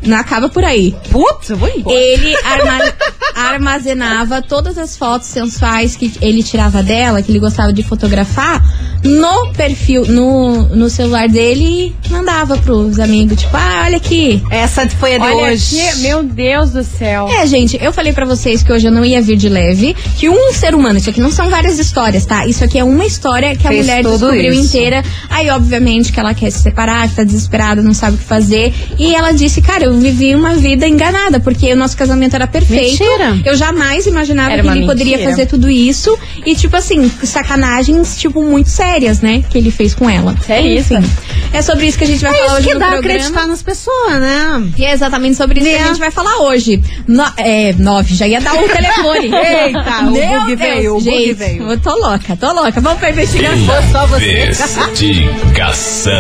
não 0.09 0.17
acaba 0.17 0.49
por 0.49 0.65
aí. 0.65 0.95
Putz, 1.11 1.51
eu 1.51 1.57
vou 1.57 1.69
embora. 1.69 1.97
Ele 1.97 2.35
arma- 2.45 2.93
armazenava 3.35 4.43
todas 4.43 4.77
as 4.79 4.97
fotos 4.97 5.29
sensuais 5.29 5.95
que 5.97 6.13
ele 6.21 6.43
tirava 6.43 6.83
dela, 6.83 7.23
que 7.23 7.31
ele 7.31 7.39
gostava 7.39 7.73
de 7.73 7.83
fotografar, 7.83 8.63
no 9.03 9.53
perfil, 9.53 10.05
no, 10.07 10.63
no 10.75 10.91
celular 10.91 11.29
dele 11.29 11.95
e 12.05 12.11
mandava 12.13 12.57
pros 12.59 12.99
amigos, 12.99 13.41
tipo, 13.41 13.57
ah, 13.57 13.83
olha 13.87 13.97
aqui. 13.99 14.43
Essa 14.51 14.89
foi 14.89 15.15
a 15.15 15.19
de 15.19 15.25
Olha 15.25 15.53
hoje. 15.53 15.81
aqui, 15.81 16.01
meu 16.01 16.23
Deus 16.23 16.71
do 16.71 16.83
céu. 16.83 17.29
É, 17.29 17.47
gente, 17.47 17.79
eu 17.81 17.93
falei 17.93 18.13
pra 18.13 18.25
vocês 18.25 18.63
que 18.63 18.73
hoje 18.73 18.87
eu 18.89 18.93
não 18.93 19.05
ia 19.05 19.21
vir 19.23 19.37
de 19.37 19.49
leve, 19.49 19.95
que 20.17 20.29
um 20.29 20.53
ser 20.53 20.75
humano, 20.75 20.99
isso 20.99 21.11
aqui 21.11 21.21
não 21.21 21.31
são 21.31 21.49
várias 21.49 21.79
histórias, 21.79 22.25
tá? 22.25 22.47
Isso 22.47 22.65
aqui 22.65 22.79
é 22.79 22.85
uma 22.85 23.05
história 23.07 23.55
que 23.57 23.67
a 23.67 23.71
Fez 23.71 23.87
mulher 23.87 24.03
tudo 24.03 24.19
descobriu 24.19 24.53
isso. 24.53 24.63
inteira. 24.63 25.05
Aí, 25.31 25.51
obviamente, 25.51 26.13
que 26.13 26.19
ela 26.21 26.35
quer 26.35 26.51
se 26.51 26.61
separar, 26.63 27.09
que 27.09 27.15
tá 27.17 27.25
desesperada, 27.25 27.83
não 27.83 27.95
sabe 27.95 28.17
o 28.17 28.19
que 28.19 28.25
fazer. 28.25 28.73
E 28.99 29.15
ela 29.15 29.33
disse, 29.33 29.61
cara, 29.63 29.85
eu 29.85 29.93
vivi 30.01 30.35
uma 30.35 30.55
vida 30.55 30.87
enganada, 30.87 31.41
porque 31.41 31.73
o 31.73 31.77
nosso 31.77 31.97
casamento 31.97 32.35
era 32.35 32.47
perfeito. 32.47 33.03
Mentira. 33.03 33.39
Eu 33.45 33.57
jamais 33.57 34.07
imaginava 34.07 34.53
Era 34.53 34.63
que 34.63 34.69
ele 34.69 34.87
poderia 34.87 35.17
mentira. 35.17 35.31
fazer 35.31 35.47
tudo 35.47 35.69
isso. 35.71 36.17
E, 36.45 36.55
tipo 36.55 36.77
assim, 36.77 37.11
sacanagens, 37.23 38.19
tipo, 38.19 38.43
muito 38.43 38.69
sérias, 38.69 39.21
né? 39.21 39.43
Que 39.51 39.59
ele 39.59 39.71
fez 39.71 39.95
com 39.95 40.09
ela. 40.09 40.35
Seríssimo. 40.47 40.99
Enfim, 41.01 41.11
é 41.53 41.63
sobre 41.63 41.87
isso 41.87 41.97
que 41.99 42.05
a 42.05 42.07
gente 42.07 42.21
vai 42.23 42.31
É 42.33 42.35
falar 42.35 42.47
isso 42.47 42.57
hoje 42.57 42.67
que 42.69 42.75
no 42.75 42.81
dá 42.81 42.89
programa. 42.89 43.15
acreditar 43.19 43.47
nas 43.47 43.63
pessoas, 43.63 44.21
né? 44.21 44.71
E 44.77 44.85
é 44.85 44.93
exatamente 44.93 45.37
sobre 45.37 45.61
isso 45.61 45.69
que 45.69 45.75
Né? 45.77 45.83
a 45.85 45.87
gente 45.89 45.99
vai 45.99 46.11
falar 46.11 46.37
hoje. 46.43 46.83
No, 47.07 47.25
é, 47.37 47.73
nove, 47.79 48.15
já 48.15 48.27
ia 48.27 48.41
dar 48.41 48.55
o 48.55 48.69
telefone. 48.69 49.31
Eita, 49.35 50.01
o 50.01 50.11
Meu 50.13 50.41
bug 50.41 50.57
Deus, 50.57 50.59
veio, 50.59 50.91
o 50.93 50.95
bug 51.01 51.05
gente, 51.11 51.33
veio. 51.35 51.71
Eu 51.71 51.79
tô 51.81 51.91
louca, 51.97 52.37
tô 52.37 52.53
louca. 52.53 52.81
Vamos 52.81 52.99
pra 52.99 53.11
investigação. 53.11 53.75
Só 53.93 54.07
você. 54.07 54.47
Investigação. 54.47 56.13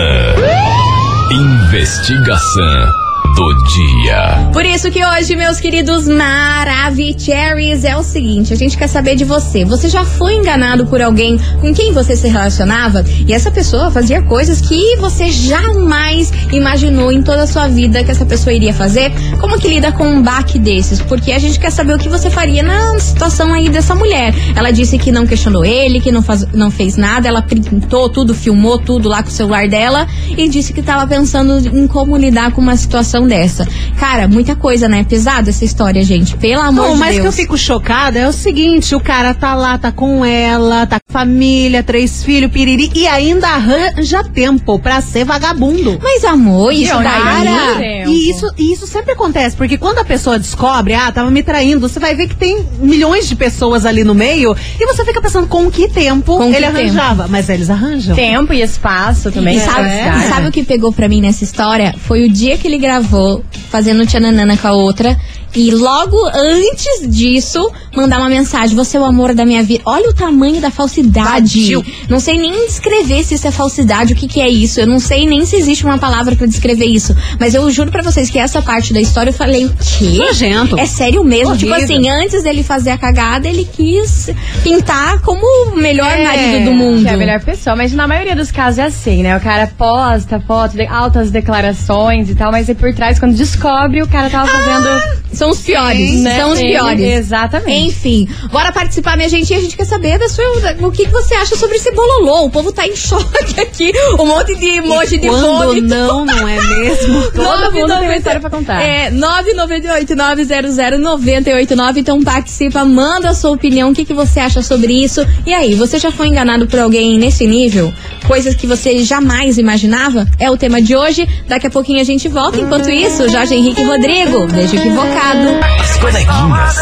Investigação 1.30 3.05
do 3.36 3.54
dia. 3.66 4.48
Por 4.50 4.64
isso 4.64 4.90
que 4.90 5.04
hoje, 5.04 5.36
meus 5.36 5.60
queridos 5.60 6.08
Maravicheries, 6.08 7.84
é 7.84 7.94
o 7.94 8.02
seguinte: 8.02 8.54
a 8.54 8.56
gente 8.56 8.78
quer 8.78 8.86
saber 8.86 9.14
de 9.14 9.24
você. 9.24 9.62
Você 9.62 9.90
já 9.90 10.06
foi 10.06 10.36
enganado 10.36 10.86
por 10.86 11.02
alguém 11.02 11.38
com 11.60 11.74
quem 11.74 11.92
você 11.92 12.16
se 12.16 12.26
relacionava 12.28 13.04
e 13.26 13.34
essa 13.34 13.50
pessoa 13.50 13.90
fazia 13.90 14.22
coisas 14.22 14.62
que 14.62 14.96
você 14.96 15.30
jamais 15.30 16.32
imaginou 16.50 17.12
em 17.12 17.22
toda 17.22 17.42
a 17.42 17.46
sua 17.46 17.68
vida 17.68 18.02
que 18.02 18.10
essa 18.10 18.24
pessoa 18.24 18.54
iria 18.54 18.72
fazer? 18.72 19.12
Como 19.38 19.58
que 19.58 19.68
lida 19.68 19.92
com 19.92 20.08
um 20.08 20.22
baque 20.22 20.58
desses? 20.58 21.02
Porque 21.02 21.32
a 21.32 21.38
gente 21.38 21.60
quer 21.60 21.70
saber 21.70 21.94
o 21.94 21.98
que 21.98 22.08
você 22.08 22.30
faria 22.30 22.62
na 22.62 22.98
situação 22.98 23.52
aí 23.52 23.68
dessa 23.68 23.94
mulher. 23.94 24.34
Ela 24.56 24.70
disse 24.70 24.96
que 24.96 25.12
não 25.12 25.26
questionou 25.26 25.62
ele, 25.62 26.00
que 26.00 26.10
não, 26.10 26.22
faz, 26.22 26.46
não 26.54 26.70
fez 26.70 26.96
nada, 26.96 27.28
ela 27.28 27.42
printou 27.42 28.08
tudo, 28.08 28.34
filmou 28.34 28.78
tudo 28.78 29.10
lá 29.10 29.22
com 29.22 29.28
o 29.28 29.32
celular 29.32 29.68
dela 29.68 30.06
e 30.30 30.48
disse 30.48 30.72
que 30.72 30.80
tava 30.80 31.06
pensando 31.06 31.58
em 31.58 31.86
como 31.86 32.16
lidar 32.16 32.50
com 32.52 32.62
uma 32.62 32.76
situação 32.76 33.25
dessa. 33.26 33.66
Cara, 33.98 34.28
muita 34.28 34.54
coisa, 34.54 34.88
né? 34.88 35.04
Pesada 35.04 35.50
essa 35.50 35.64
história, 35.64 36.02
gente. 36.04 36.36
Pelo 36.36 36.62
amor 36.62 36.88
Não, 36.88 36.94
de 36.94 37.00
mas 37.00 37.10
Deus. 37.12 37.22
que 37.22 37.28
eu 37.28 37.32
fico 37.32 37.58
chocada 37.58 38.18
é 38.18 38.28
o 38.28 38.32
seguinte: 38.32 38.94
o 38.94 39.00
cara 39.00 39.34
tá 39.34 39.54
lá, 39.54 39.76
tá 39.78 39.92
com 39.92 40.24
ela, 40.24 40.86
tá 40.86 40.98
família, 41.08 41.84
três 41.84 42.24
filhos, 42.24 42.50
piriri, 42.50 42.90
e 42.94 43.06
ainda 43.06 43.46
arranja 43.48 44.24
tempo 44.24 44.76
pra 44.78 45.00
ser 45.00 45.24
vagabundo. 45.24 45.98
Mas 46.02 46.24
amor, 46.24 46.72
isso 46.72 46.92
daí. 46.98 47.22
Para! 47.22 48.06
E 48.08 48.28
isso, 48.30 48.46
e 48.58 48.72
isso 48.72 48.86
sempre 48.88 49.12
acontece, 49.12 49.56
porque 49.56 49.78
quando 49.78 49.98
a 50.00 50.04
pessoa 50.04 50.36
descobre, 50.38 50.94
ah, 50.94 51.10
tava 51.12 51.30
me 51.30 51.42
traindo, 51.44 51.80
você 51.88 52.00
vai 52.00 52.14
ver 52.16 52.26
que 52.28 52.34
tem 52.34 52.66
milhões 52.80 53.28
de 53.28 53.36
pessoas 53.36 53.86
ali 53.86 54.02
no 54.02 54.14
meio 54.14 54.54
e 54.80 54.84
você 54.86 55.04
fica 55.04 55.20
pensando 55.22 55.46
com 55.46 55.70
que 55.70 55.88
tempo 55.88 56.36
Com 56.36 56.50
que 56.50 56.56
ele 56.56 56.66
arranjava. 56.66 57.26
Mas 57.28 57.48
eles 57.48 57.70
arranjam. 57.70 58.14
Tempo 58.16 58.52
e 58.52 58.60
espaço 58.60 59.30
também. 59.30 59.56
E 59.56 59.60
sabe, 59.60 59.88
É. 59.88 60.12
e 60.18 60.28
sabe 60.28 60.48
o 60.48 60.52
que 60.52 60.64
pegou 60.64 60.92
pra 60.92 61.08
mim 61.08 61.20
nessa 61.20 61.44
história? 61.44 61.94
Foi 61.98 62.24
o 62.26 62.30
dia 62.30 62.58
que 62.58 62.66
ele 62.66 62.78
gravou 62.78 63.44
fazendo 63.70 64.04
tchananana 64.04 64.56
com 64.56 64.66
a 64.68 64.72
outra. 64.72 65.16
E 65.56 65.70
logo 65.70 66.16
antes 66.34 67.08
disso, 67.10 67.70
mandar 67.96 68.18
uma 68.18 68.28
mensagem: 68.28 68.76
Você 68.76 68.96
é 68.96 69.00
o 69.00 69.04
amor 69.04 69.34
da 69.34 69.44
minha 69.46 69.62
vida. 69.62 69.82
Olha 69.86 70.10
o 70.10 70.14
tamanho 70.14 70.60
da 70.60 70.70
falsidade. 70.70 71.72
Não 72.08 72.20
sei 72.20 72.36
nem 72.38 72.66
descrever 72.66 73.24
se 73.24 73.34
isso 73.34 73.48
é 73.48 73.50
falsidade, 73.50 74.12
o 74.12 74.16
que, 74.16 74.28
que 74.28 74.40
é 74.40 74.48
isso. 74.48 74.78
Eu 74.80 74.86
não 74.86 75.00
sei 75.00 75.26
nem 75.26 75.46
se 75.46 75.56
existe 75.56 75.84
uma 75.84 75.96
palavra 75.98 76.36
pra 76.36 76.46
descrever 76.46 76.84
isso. 76.84 77.16
Mas 77.40 77.54
eu 77.54 77.68
juro 77.70 77.90
pra 77.90 78.02
vocês 78.02 78.28
que 78.28 78.38
essa 78.38 78.60
parte 78.60 78.92
da 78.92 79.00
história 79.00 79.30
eu 79.30 79.34
falei: 79.34 79.64
O 79.64 79.74
quê? 79.98 80.18
Nojento. 80.18 80.78
É 80.78 80.86
sério 80.86 81.24
mesmo? 81.24 81.52
Horrível. 81.54 81.74
Tipo 81.76 81.84
assim, 81.84 82.08
antes 82.10 82.42
dele 82.42 82.62
fazer 82.62 82.90
a 82.90 82.98
cagada, 82.98 83.48
ele 83.48 83.64
quis 83.64 84.28
pintar 84.62 85.20
como 85.22 85.40
o 85.72 85.76
melhor 85.76 86.10
É, 86.10 86.24
marido 86.24 86.64
do 86.66 86.74
mundo. 86.74 87.02
Que 87.02 87.08
é 87.08 87.14
a 87.14 87.16
melhor 87.16 87.40
pessoa, 87.40 87.74
mas 87.74 87.92
na 87.94 88.06
maioria 88.06 88.36
dos 88.36 88.50
casos 88.50 88.78
é 88.78 88.84
assim, 88.84 89.22
né? 89.22 89.36
O 89.36 89.40
cara 89.40 89.66
posta 89.78 90.38
foto, 90.40 90.76
de 90.76 90.86
altas 90.86 91.30
declarações 91.30 92.28
e 92.28 92.34
tal, 92.34 92.52
mas 92.52 92.68
aí 92.68 92.74
por 92.74 92.92
trás, 92.94 93.18
quando 93.18 93.34
descobre, 93.34 94.02
o 94.02 94.06
cara 94.08 94.28
tava 94.28 94.48
fazendo. 94.48 95.15
São 95.32 95.50
os 95.50 95.60
piores, 95.60 96.10
Sim, 96.10 96.22
né? 96.22 96.36
são 96.40 96.52
os 96.52 96.58
Sim, 96.58 96.68
piores. 96.68 97.00
exatamente. 97.02 97.88
Enfim, 97.88 98.28
bora 98.50 98.72
participar, 98.72 99.16
minha 99.16 99.28
gente. 99.28 99.52
E 99.52 99.56
a 99.56 99.60
gente 99.60 99.76
quer 99.76 99.84
saber 99.84 100.18
da 100.18 100.28
sua, 100.28 100.44
da- 100.60 100.86
o 100.86 100.90
que, 100.90 101.04
que 101.04 101.10
você 101.12 101.34
acha 101.34 101.56
sobre 101.56 101.76
esse 101.76 101.90
bololô. 101.92 102.44
O 102.46 102.50
povo 102.50 102.72
tá 102.72 102.86
em 102.86 102.96
choque 102.96 103.26
aqui. 103.60 103.92
Um 104.18 104.26
monte 104.26 104.54
de 104.56 104.66
emoji 104.66 105.18
de 105.18 105.28
Quando 105.28 105.64
fome. 105.68 105.80
não, 105.82 106.24
não 106.24 106.48
é 106.48 106.60
mesmo? 106.60 107.22
Todo 107.32 107.72
mundo 107.72 107.94
tem 107.98 108.08
uma 108.08 108.16
história 108.16 108.40
pra 108.40 108.50
contar. 108.50 108.80
É, 108.82 109.10
998-900-989. 109.10 111.96
Então 111.98 112.22
participa, 112.22 112.84
manda 112.84 113.30
a 113.30 113.34
sua 113.34 113.50
opinião, 113.50 113.90
o 113.90 113.94
que, 113.94 114.04
que 114.04 114.14
você 114.14 114.40
acha 114.40 114.62
sobre 114.62 114.92
isso. 114.92 115.26
E 115.44 115.52
aí, 115.52 115.74
você 115.74 115.98
já 115.98 116.10
foi 116.10 116.28
enganado 116.28 116.66
por 116.66 116.78
alguém 116.78 117.18
nesse 117.18 117.46
nível? 117.46 117.92
Coisas 118.26 118.54
que 118.54 118.66
você 118.66 119.04
jamais 119.04 119.56
imaginava? 119.58 120.26
É 120.38 120.50
o 120.50 120.56
tema 120.56 120.82
de 120.82 120.96
hoje. 120.96 121.28
Daqui 121.48 121.66
a 121.66 121.70
pouquinho 121.70 122.00
a 122.00 122.04
gente 122.04 122.28
volta. 122.28 122.58
Enquanto 122.58 122.90
isso, 122.90 123.28
Jorge 123.28 123.54
Henrique 123.54 123.82
Rodrigo. 123.84 124.46
Beijo 124.48 124.76
equivocado. 124.76 125.58
As 125.80 125.96
coleguinhas. 125.98 126.76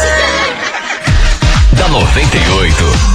da 1.77 1.87
98. 1.89 3.14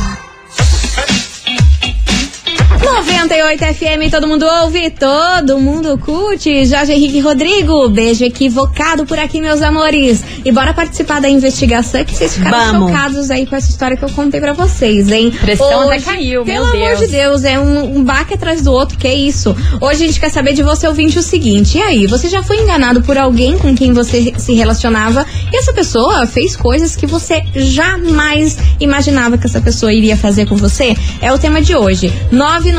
98 2.94 3.64
FM, 3.75 4.11
todo 4.11 4.26
mundo 4.26 4.44
ouve, 4.44 4.90
todo 4.90 5.59
mundo 5.59 5.97
curte. 5.99 6.64
Jorge 6.66 6.92
Henrique 6.92 7.20
Rodrigo, 7.20 7.88
beijo 7.88 8.25
equivocado 8.25 9.06
por 9.06 9.18
aqui, 9.18 9.40
meus 9.40 9.62
amores. 9.62 10.23
E 10.44 10.50
bora 10.50 10.75
participar 10.75 11.20
da 11.20 11.28
investigação, 11.28 12.04
que 12.04 12.14
vocês 12.14 12.35
ficaram 12.35 12.73
Vamos. 12.73 12.90
chocados 12.90 13.30
aí 13.30 13.47
com 13.47 13.54
essa 13.54 13.70
história 13.70 13.97
que 13.97 14.04
eu 14.04 14.11
contei 14.11 14.40
pra 14.40 14.52
vocês, 14.52 15.09
hein? 15.11 15.30
Pressão 15.30 15.82
até 15.82 16.00
caiu, 16.00 16.44
Pelo 16.44 16.66
meu 16.66 16.75
amor 16.75 16.97
Deus. 16.97 17.00
de 17.00 17.06
Deus, 17.06 17.44
é 17.44 17.59
um, 17.59 17.99
um 17.99 18.04
baque 18.04 18.35
atrás 18.35 18.61
do 18.62 18.73
outro, 18.73 18.99
que 18.99 19.06
é 19.06 19.14
isso. 19.14 19.54
Hoje 19.80 20.04
a 20.04 20.06
gente 20.06 20.18
quer 20.20 20.30
saber 20.30 20.52
de 20.52 20.62
você, 20.62 20.88
ouvinte, 20.88 21.18
o 21.18 21.23
seguinte. 21.23 21.78
E 21.78 21.82
aí, 21.82 22.06
você 22.06 22.28
já 22.28 22.42
foi 22.42 22.59
enganado 22.59 23.02
por 23.02 23.16
alguém 23.16 23.56
com 23.56 23.75
quem 23.75 23.92
você 23.92 24.35
se 24.37 24.52
relacionava 24.54 25.25
e 25.52 25.56
essa 25.56 25.73
pessoa 25.73 26.26
fez 26.26 26.56
coisas 26.56 26.97
que 26.97 27.06
você 27.06 27.42
jamais 27.54 28.59
imaginava 28.80 29.38
que 29.38 29.47
essa 29.47 29.61
pessoa 29.61 29.92
iria 29.92 30.16
fazer 30.16 30.47
com 30.47 30.56
você? 30.56 30.94
É 31.23 31.32
o 31.32 31.38
tema 31.38 31.62
de 31.62 31.76
hoje. 31.76 32.12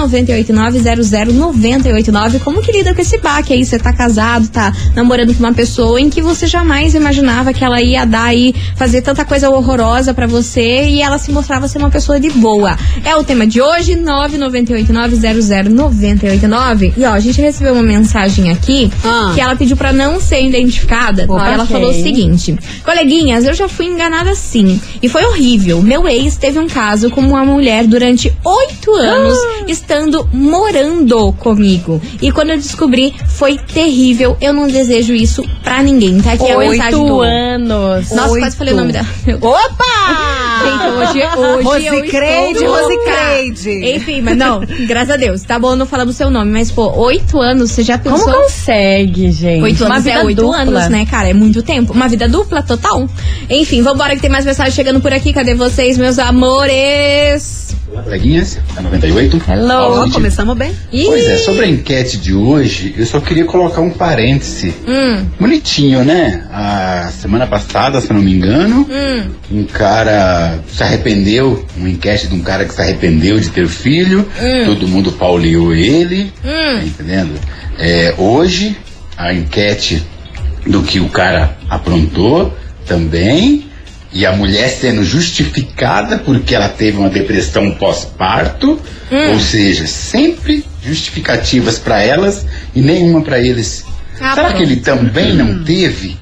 998900989. 0.07 2.39
Como 2.43 2.61
que 2.61 2.71
lida 2.71 2.93
com 2.93 3.01
esse 3.01 3.17
baque 3.17 3.53
aí? 3.53 3.65
Você 3.65 3.79
tá 3.79 3.91
casado, 3.93 4.47
tá 4.49 4.71
namorando 4.95 5.33
com 5.33 5.39
uma 5.43 5.53
pessoa 5.53 5.99
em 5.99 6.07
que 6.09 6.21
você 6.21 6.45
jamais 6.47 6.93
imaginava 6.95 7.51
que 7.53 7.63
ela 7.63 7.81
ia 7.81 8.05
dar 8.05 8.25
aí, 8.25 8.53
fazer 8.75 9.01
tanta 9.01 9.23
coisa 9.25 9.49
horrorosa 9.49 10.13
pra 10.13 10.27
você 10.27 10.87
e 10.89 11.01
ela 11.01 11.17
se 11.17 11.31
mostrava 11.31 11.67
ser 11.67 11.77
uma 11.79 11.89
pessoa 11.89 12.19
de 12.19 12.29
boa. 12.29 12.77
É 13.03 13.15
o 13.15 13.23
tema 13.23 13.47
de 13.47 13.59
hoje, 13.61 13.95
998900989. 13.95 16.93
E 16.97 17.03
ó, 17.05 17.11
a 17.13 17.19
gente 17.19 17.41
recebeu 17.41 17.73
uma 17.73 17.81
mensagem 17.83 18.49
aqui 18.51 18.91
Ah. 19.03 19.31
que 19.33 19.41
ela 19.41 19.55
pediu 19.55 19.75
pra 19.77 19.91
não 19.93 20.19
ser 20.19 20.41
identificada. 20.43 21.25
Opa, 21.27 21.47
ela 21.49 21.63
ok. 21.63 21.75
falou 21.75 21.89
o 21.91 21.93
seguinte: 21.93 22.57
Coleguinhas, 22.83 23.45
eu 23.45 23.53
já 23.53 23.67
fui 23.67 23.85
enganada 23.87 24.33
sim. 24.35 24.79
E 25.01 25.09
foi 25.09 25.23
horrível. 25.25 25.81
Meu 25.81 26.07
ex 26.07 26.37
teve 26.37 26.59
um 26.59 26.67
caso 26.67 27.09
com 27.09 27.21
uma 27.21 27.43
mulher 27.43 27.87
durante 27.87 28.31
oito 28.43 28.93
anos, 28.95 29.37
estando 29.91 30.25
morando 30.31 31.33
comigo. 31.33 32.01
E 32.21 32.31
quando 32.31 32.51
eu 32.51 32.55
descobri, 32.55 33.13
foi 33.27 33.57
terrível. 33.57 34.37
Eu 34.39 34.53
não 34.53 34.65
desejo 34.65 35.13
isso 35.13 35.43
pra 35.61 35.83
ninguém. 35.83 36.21
Tá 36.21 36.31
aqui 36.31 36.49
a 36.49 36.57
mensagem 36.57 36.95
Oito 36.95 37.07
do. 37.07 37.21
anos. 37.21 38.09
Nossa, 38.11 38.39
quase 38.39 38.55
falei 38.55 38.73
o 38.73 38.77
nome 38.77 38.93
dela. 38.93 39.05
Opa! 39.41 40.61
Gente, 41.11 41.19
hoje, 41.19 41.65
hoje 41.65 41.89
Rosicreide, 41.89 42.59
estou. 42.59 42.77
Rosicreide. 42.77 43.95
Enfim, 43.95 44.21
mas 44.21 44.37
não, 44.37 44.61
graças 44.87 45.09
a 45.09 45.17
Deus. 45.17 45.41
Tá 45.41 45.59
bom, 45.59 45.75
não 45.75 45.85
falamos 45.85 46.15
seu 46.15 46.29
nome, 46.29 46.51
mas 46.51 46.71
pô, 46.71 46.89
oito 47.01 47.41
anos, 47.41 47.71
você 47.71 47.83
já 47.83 47.97
pensou? 47.97 48.19
Como 48.19 48.43
consegue, 48.43 49.31
gente? 49.31 49.63
Oito 49.63 49.83
anos 49.83 50.05
é 50.05 50.23
oito 50.23 50.51
anos, 50.51 50.87
né, 50.87 51.05
cara? 51.05 51.29
É 51.29 51.33
muito 51.33 51.61
tempo. 51.63 51.91
Uma 51.91 52.07
vida 52.07 52.29
dupla, 52.29 52.61
total. 52.61 53.09
Enfim, 53.49 53.81
vambora 53.81 54.15
que 54.15 54.21
tem 54.21 54.29
mais 54.29 54.45
mensagem 54.45 54.71
chegando 54.71 55.01
por 55.01 55.11
aqui. 55.11 55.33
Cadê 55.33 55.53
vocês, 55.53 55.97
meus 55.97 56.17
amores? 56.17 57.70
Olá, 57.91 58.03
coleguinhas, 58.03 58.57
da 58.73 58.81
98. 58.81 59.41
Hello. 59.49 60.05
Gente, 60.05 60.13
começamos 60.13 60.57
bem. 60.57 60.71
Ih, 60.93 61.05
Pois 61.07 61.27
é, 61.27 61.37
sobre 61.39 61.65
a 61.65 61.67
enquete 61.67 62.17
de 62.17 62.33
hoje, 62.33 62.95
eu 62.97 63.05
só 63.05 63.19
queria 63.19 63.43
colocar 63.43 63.81
um 63.81 63.89
parêntese. 63.89 64.73
Hum, 64.87 65.25
Bonitinho, 65.37 66.05
né? 66.05 66.47
A 66.49 67.11
semana 67.11 67.45
passada, 67.45 67.99
se 67.99 68.09
eu 68.09 68.15
não 68.15 68.23
me 68.23 68.31
engano, 68.33 68.87
hum. 68.89 69.29
um 69.51 69.63
cara 69.65 70.59
se 70.69 70.81
arrependeu, 70.81 71.65
uma 71.75 71.89
enquete 71.89 72.27
de 72.27 72.33
um 72.33 72.39
cara 72.41 72.63
que 72.63 72.73
se 72.73 72.79
arrependeu 72.81 73.37
de 73.37 73.49
ter 73.49 73.67
filho, 73.67 74.25
todo 74.65 74.87
mundo 74.87 75.11
pauleou 75.11 75.73
ele, 75.73 76.31
tá 76.41 76.83
entendendo? 76.85 77.37
É, 77.77 78.15
hoje, 78.17 78.77
a 79.17 79.33
enquete 79.33 80.01
do 80.65 80.81
que 80.81 81.01
o 81.01 81.09
cara 81.09 81.57
aprontou 81.69 82.55
também, 82.85 83.69
e 84.13 84.25
a 84.25 84.31
mulher 84.33 84.69
sendo 84.69 85.03
justificada 85.03 86.17
porque 86.19 86.53
ela 86.55 86.67
teve 86.69 86.97
uma 86.97 87.09
depressão 87.09 87.71
pós-parto, 87.71 88.79
Hum. 89.11 89.31
ou 89.33 89.39
seja, 89.39 89.85
sempre 89.87 90.65
justificativas 90.83 91.77
para 91.77 92.01
elas 92.01 92.45
e 92.75 92.81
nenhuma 92.81 93.21
para 93.21 93.39
eles. 93.39 93.83
Ah, 94.19 94.35
Será 94.35 94.47
pronto. 94.49 94.55
que 94.57 94.63
ele 94.63 94.77
também 94.77 95.33
não 95.33 95.63
teve, 95.63 96.17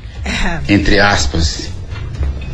entre 0.67 0.99
aspas, 0.99 1.69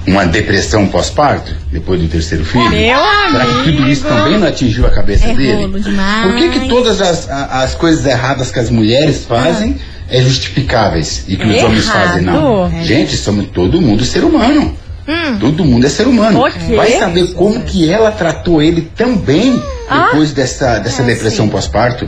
uma 0.08 0.25
depressão 0.25 0.88
pós-parto 0.88 1.56
depois 1.72 2.01
do 2.01 2.08
terceiro 2.08 2.44
filho? 2.46 2.70
Meu 2.70 3.00
Será 3.32 3.46
que 3.46 3.72
tudo 3.72 3.89
isso 3.89 4.04
também 4.04 4.38
não 4.38 4.48
atingiu 4.48 4.86
a 4.86 4.89
cabeça 4.92 5.27
É 5.27 5.34
dele? 5.34 5.68
Por 5.68 6.36
que, 6.36 6.50
que 6.60 6.68
todas 6.70 7.01
as, 7.01 7.30
as 7.30 7.75
coisas 7.75 8.06
erradas 8.06 8.51
que 8.51 8.60
as 8.60 8.70
mulheres 8.70 9.25
fazem 9.25 9.77
é 10.10 10.22
justificáveis 10.22 11.24
e 11.27 11.36
que 11.38 11.46
os 11.48 11.63
homens 11.63 11.88
fazem 11.89 12.22
não? 12.24 12.68
Errado. 12.68 12.84
Gente, 12.86 13.15
somos 13.18 13.48
todo 13.48 13.82
mundo 13.82 14.04
ser 14.06 14.24
humano. 14.24 14.77
Hum. 15.08 15.38
Todo 15.40 15.64
mundo 15.66 15.86
é 15.86 15.90
ser 15.90 16.08
humano. 16.08 16.40
O 16.40 16.52
quê? 16.52 16.76
Vai 16.76 16.92
saber 16.94 17.34
como 17.34 17.62
que 17.62 17.90
ela 17.90 18.12
tratou 18.12 18.62
ele 18.62 18.90
também 18.96 19.62
Ah. 19.90 20.08
depois 20.08 20.32
dessa, 20.32 20.80
dessa 20.80 21.04
depressão 21.04 21.48
pós-parto. 21.48 22.08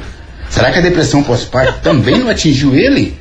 Será 0.50 0.72
que 0.72 0.80
a 0.80 0.82
depressão 0.82 1.22
pós-parto 1.22 1.80
também 1.84 2.18
não 2.20 2.30
atingiu 2.30 2.74
ele? 2.74 3.18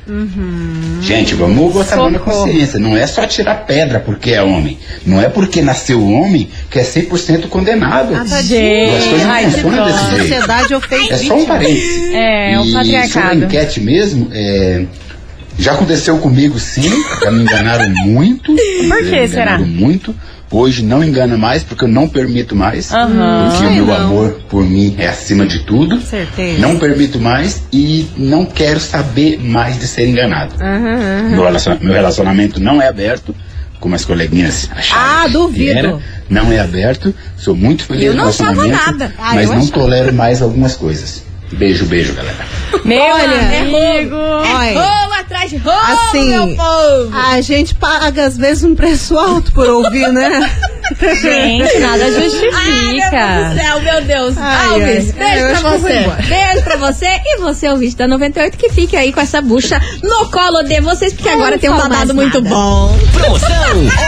Gente, 1.01 1.35
vamos 1.35 1.73
botar 1.73 1.95
a 1.95 1.97
mão 1.97 2.09
na 2.09 2.19
consciência. 2.19 2.79
Não 2.79 2.95
é 2.97 3.05
só 3.05 3.25
tirar 3.27 3.65
pedra 3.65 3.99
porque 3.99 4.31
é 4.31 4.41
homem. 4.41 4.79
Não 5.05 5.21
é 5.21 5.27
porque 5.29 5.61
nasceu 5.61 6.03
homem 6.05 6.49
que 6.69 6.79
é 6.79 6.83
100% 6.83 7.47
condenado. 7.49 8.15
Ah, 8.15 8.25
tá 8.27 8.41
Gente, 8.41 8.95
As 8.95 9.03
coisas 9.05 9.23
não 9.27 9.31
ai, 9.31 9.43
funcionam 9.51 9.85
desse 9.85 9.99
jeito. 10.09 10.21
Sociedade 10.23 10.73
É 11.11 11.17
só 11.17 11.35
um 11.37 11.45
parênteses. 11.45 12.13
É, 12.13 12.59
o 12.59 12.65
e 12.65 12.73
patriarcado. 12.73 13.11
sobre 13.11 13.27
a 13.29 13.35
enquete 13.47 13.81
mesmo, 13.81 14.29
é, 14.33 14.85
já 15.59 15.73
aconteceu 15.73 16.17
comigo 16.19 16.59
sim, 16.59 16.89
já 17.21 17.31
me 17.31 17.41
enganaram 17.43 17.89
muito. 18.05 18.55
Por 18.55 19.03
que 19.09 19.27
será? 19.27 19.57
muito. 19.59 20.15
Hoje 20.49 20.81
não 20.81 21.03
engana 21.03 21.37
mais 21.37 21.61
porque 21.61 21.83
eu 21.83 21.89
não 21.89 22.07
permito 22.07 22.55
mais. 22.55 22.89
Aham. 22.93 23.49
Porque 23.51 23.65
o 23.65 23.67
Ai, 23.67 23.75
meu 23.75 23.85
não. 23.87 23.95
amor 23.95 24.39
por 24.49 24.63
mim 24.63 24.95
é 24.97 25.07
acima 25.07 25.45
de 25.45 25.59
tudo. 25.65 25.99
Certeza. 25.99 26.59
Não 26.61 26.79
permito 26.79 27.19
mais 27.19 27.63
e 27.73 28.07
não 28.15 28.45
quero 28.45 28.79
saber 28.79 29.37
mais 29.43 29.77
de 29.77 29.85
ser 29.87 30.07
enganado. 30.07 30.53
Meu, 31.29 31.43
relaciona- 31.43 31.79
meu 31.81 31.91
relacionamento 31.93 32.61
não 32.61 32.81
é 32.81 32.87
aberto, 32.87 33.35
como 33.81 33.93
as 33.95 34.05
coleguinhas 34.05 34.69
acharam. 34.73 35.01
Ah, 35.25 35.27
duvido. 35.27 35.77
era. 35.77 35.99
Não 36.29 36.49
é 36.49 36.59
aberto. 36.59 37.13
Sou 37.37 37.53
muito 37.53 37.83
feliz 37.83 38.03
Eu 38.05 38.13
no 38.13 38.19
relacionamento, 38.19 38.69
nada. 38.85 39.13
Ah, 39.19 39.31
mas 39.35 39.49
não 39.49 39.57
achava. 39.57 39.71
tolero 39.73 40.13
mais 40.13 40.41
algumas 40.41 40.75
coisas. 40.77 41.23
Beijo, 41.51 41.85
beijo, 41.85 42.13
galera. 42.13 42.45
Meu 42.83 43.01
Olha, 43.01 43.35
é 43.35 43.59
amigo. 43.61 44.15
Olha, 44.15 44.73
Rolo 44.81 45.13
atrás 45.13 45.49
de 45.49 45.57
rolo, 45.57 45.77
Assim, 45.79 46.29
meu 46.29 46.47
povo. 46.55 47.15
a 47.17 47.39
gente 47.41 47.73
paga 47.75 48.25
às 48.25 48.37
vezes 48.37 48.63
um 48.63 48.75
preço 48.75 49.17
alto 49.17 49.51
por 49.53 49.67
ouvir, 49.69 50.11
né? 50.11 50.29
Gente, 51.21 51.79
nada 51.79 52.03
Ai, 52.05 52.11
meu 52.11 52.19
Deus 52.19 52.33
justifica. 52.33 53.49
do 53.53 53.59
céu, 53.59 53.81
meu 53.81 54.01
Deus. 54.03 54.37
Ai, 54.37 54.67
Alves, 54.69 55.13
ai. 55.19 55.35
beijo 55.41 55.61
pra 55.61 55.71
você. 55.77 56.27
Beijo 56.27 56.63
pra 56.63 56.75
você 56.77 57.05
e 57.25 57.37
você, 57.39 57.69
ouvinte 57.69 57.95
da 57.95 58.07
98, 58.07 58.57
que 58.57 58.69
fique 58.69 58.95
aí 58.95 59.11
com 59.11 59.19
essa 59.19 59.41
bucha 59.41 59.79
no 60.03 60.25
colo 60.29 60.63
de 60.63 60.79
vocês, 60.81 61.13
porque 61.13 61.29
agora 61.29 61.57
tem 61.57 61.69
um 61.69 61.77
babado 61.77 62.13
muito 62.13 62.41
nada. 62.41 62.55
bom. 62.55 62.97
Promoção 63.13 63.47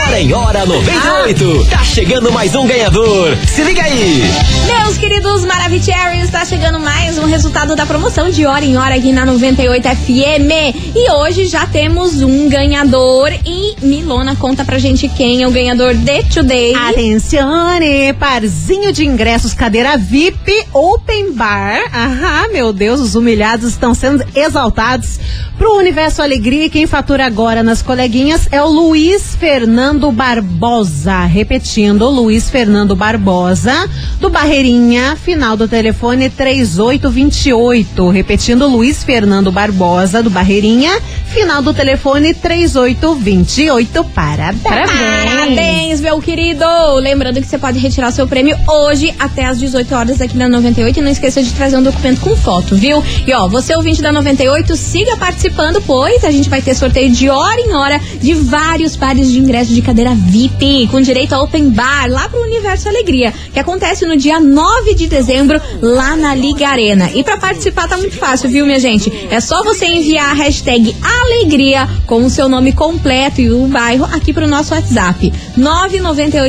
Hora 0.06 0.20
em 0.20 0.32
Hora 0.32 0.66
98. 0.66 1.66
Tá 1.70 1.82
chegando 1.84 2.32
mais 2.32 2.54
um 2.54 2.66
ganhador. 2.66 3.36
Se 3.46 3.62
liga 3.62 3.82
aí. 3.82 4.22
Meus 4.66 4.96
queridos 4.98 5.44
Maravicheries, 5.44 6.24
está 6.24 6.44
chegando 6.44 6.78
mais 6.80 7.18
um 7.18 7.26
resultado 7.26 7.74
da 7.76 7.84
promoção 7.86 8.30
de 8.30 8.46
hora 8.46 8.64
em 8.64 8.76
hora 8.76 8.94
aqui 8.94 9.12
na 9.12 9.24
98 9.26 9.82
FM. 9.88 10.94
E 10.94 11.10
hoje 11.12 11.46
já 11.46 11.66
temos 11.66 12.22
um 12.22 12.48
ganhador. 12.48 13.30
E 13.44 13.74
Milona 13.82 14.34
conta 14.36 14.64
pra 14.64 14.78
gente 14.78 15.08
quem 15.08 15.42
é 15.42 15.48
o 15.48 15.50
ganhador 15.50 15.94
de 15.94 16.22
Today. 16.24 16.69
Atencione, 16.74 18.12
parzinho 18.18 18.92
de 18.92 19.04
ingressos, 19.04 19.54
cadeira 19.54 19.96
VIP, 19.96 20.66
open 20.72 21.32
bar. 21.32 21.80
Aham, 21.94 22.48
meu 22.52 22.72
Deus, 22.72 23.00
os 23.00 23.14
humilhados 23.14 23.70
estão 23.70 23.94
sendo 23.94 24.24
exaltados 24.34 25.18
pro 25.58 25.76
Universo 25.76 26.22
Alegria. 26.22 26.70
Quem 26.70 26.86
fatura 26.86 27.26
agora 27.26 27.62
nas 27.62 27.82
coleguinhas 27.82 28.48
é 28.50 28.62
o 28.62 28.68
Luiz 28.68 29.36
Fernando 29.36 30.10
Barbosa. 30.10 31.24
Repetindo, 31.26 32.08
Luiz 32.08 32.48
Fernando 32.48 32.96
Barbosa, 32.96 33.88
do 34.18 34.30
Barreirinha, 34.30 35.16
final 35.16 35.56
do 35.56 35.68
telefone 35.68 36.30
3828. 36.30 38.08
Repetindo, 38.08 38.66
Luiz 38.66 39.04
Fernando 39.04 39.52
Barbosa, 39.52 40.22
do 40.22 40.30
Barreirinha, 40.30 40.98
final 41.26 41.60
do 41.60 41.74
telefone 41.74 42.32
3828. 42.32 44.04
Parabéns. 44.14 44.62
Parabéns. 44.62 45.30
Parabéns, 45.30 46.00
meu 46.00 46.20
querido! 46.20 46.59
Lembrando 47.00 47.40
que 47.40 47.46
você 47.46 47.58
pode 47.58 47.78
retirar 47.78 48.10
seu 48.12 48.26
prêmio 48.26 48.56
hoje 48.68 49.14
até 49.18 49.46
às 49.46 49.58
18 49.58 49.94
horas 49.94 50.20
aqui 50.20 50.36
na 50.36 50.48
98 50.48 50.98
e 50.98 51.02
não 51.02 51.10
esqueça 51.10 51.42
de 51.42 51.52
trazer 51.52 51.76
um 51.76 51.82
documento 51.82 52.20
com 52.20 52.36
foto, 52.36 52.76
viu? 52.76 53.02
E 53.26 53.32
ó, 53.32 53.48
você 53.48 53.74
ouvinte 53.74 54.02
da 54.02 54.12
98, 54.12 54.76
siga 54.76 55.16
participando, 55.16 55.82
pois 55.82 56.24
a 56.24 56.30
gente 56.30 56.48
vai 56.48 56.60
ter 56.60 56.74
sorteio 56.74 57.10
de 57.10 57.28
hora 57.28 57.60
em 57.60 57.72
hora 57.72 57.98
de 58.20 58.34
vários 58.34 58.96
pares 58.96 59.30
de 59.32 59.38
ingresso 59.38 59.72
de 59.72 59.80
cadeira 59.82 60.14
VIP, 60.14 60.88
com 60.90 61.00
direito 61.00 61.34
a 61.34 61.42
open 61.42 61.70
bar, 61.70 62.06
lá 62.08 62.28
pro 62.28 62.42
Universo 62.42 62.88
Alegria, 62.88 63.32
que 63.52 63.58
acontece 63.58 64.04
no 64.04 64.16
dia 64.16 64.38
9 64.38 64.94
de 64.94 65.06
dezembro, 65.06 65.60
lá 65.80 66.14
na 66.16 66.34
Liga 66.34 66.68
Arena. 66.68 67.10
E 67.14 67.24
pra 67.24 67.38
participar 67.38 67.88
tá 67.88 67.96
muito 67.96 68.16
fácil, 68.16 68.50
viu, 68.50 68.66
minha 68.66 68.78
gente? 68.78 69.10
É 69.30 69.40
só 69.40 69.62
você 69.64 69.86
enviar 69.86 70.30
a 70.30 70.34
hashtag 70.34 70.94
Alegria 71.02 71.88
com 72.06 72.24
o 72.24 72.30
seu 72.30 72.48
nome 72.48 72.72
completo 72.72 73.40
e 73.40 73.50
o 73.50 73.66
bairro 73.66 74.04
aqui 74.12 74.32
pro 74.32 74.46
nosso 74.46 74.74
WhatsApp. 74.74 75.32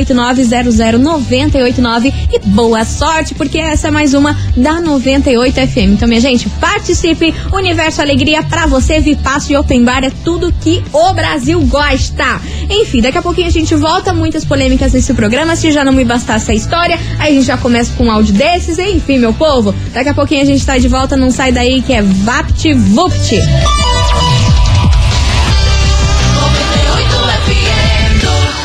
998900989 0.04 2.12
e 2.32 2.38
boa 2.40 2.84
sorte, 2.84 3.34
porque 3.34 3.58
essa 3.58 3.88
é 3.88 3.90
mais 3.90 4.14
uma 4.14 4.36
da 4.56 4.80
98 4.80 5.54
FM. 5.54 5.94
Então, 5.94 6.08
minha 6.08 6.20
gente, 6.20 6.48
participe. 6.48 7.34
Universo 7.52 8.00
Alegria 8.00 8.42
pra 8.42 8.66
você, 8.66 9.00
Vipasso 9.00 9.52
e 9.52 9.56
Open 9.56 9.84
Bar 9.84 10.04
é 10.04 10.10
tudo 10.24 10.52
que 10.60 10.82
o 10.92 11.12
Brasil 11.12 11.60
gosta. 11.62 12.40
Enfim, 12.68 13.00
daqui 13.00 13.18
a 13.18 13.22
pouquinho 13.22 13.48
a 13.48 13.50
gente 13.50 13.74
volta. 13.74 14.12
Muitas 14.12 14.44
polêmicas 14.44 14.92
nesse 14.92 15.12
programa. 15.14 15.56
Se 15.56 15.70
já 15.70 15.84
não 15.84 15.92
me 15.92 16.04
bastasse 16.04 16.50
a 16.50 16.54
história, 16.54 16.98
aí 17.18 17.32
a 17.32 17.34
gente 17.34 17.46
já 17.46 17.56
começa 17.56 17.92
com 17.94 18.04
um 18.04 18.10
áudio 18.10 18.34
desses. 18.34 18.78
Enfim, 18.78 19.18
meu 19.18 19.32
povo, 19.32 19.74
daqui 19.92 20.08
a 20.08 20.14
pouquinho 20.14 20.42
a 20.42 20.46
gente 20.46 20.64
tá 20.64 20.78
de 20.78 20.88
volta. 20.88 21.16
Não 21.16 21.30
sai 21.30 21.52
daí 21.52 21.82
que 21.82 21.92
é 21.92 22.02
Vapt 22.02 22.72
Vupt. 22.74 23.36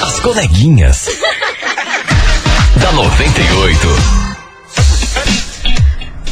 As 0.02 0.20
coleguinhas. 0.20 1.08
Da 2.88 2.94
98. 2.94 4.17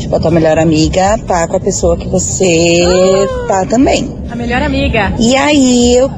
Tipo, 0.00 0.16
a 0.16 0.20
tua 0.20 0.30
melhor 0.30 0.58
amiga 0.58 1.18
tá 1.26 1.46
com 1.46 1.56
a 1.56 1.60
pessoa 1.60 1.96
que 1.96 2.08
você 2.08 2.84
tá 3.46 3.66
também. 3.66 4.10
A 4.30 4.34
melhor 4.34 4.62
amiga. 4.62 5.12
E 5.18 5.36
aí 5.36 5.94
eu, 5.94 6.10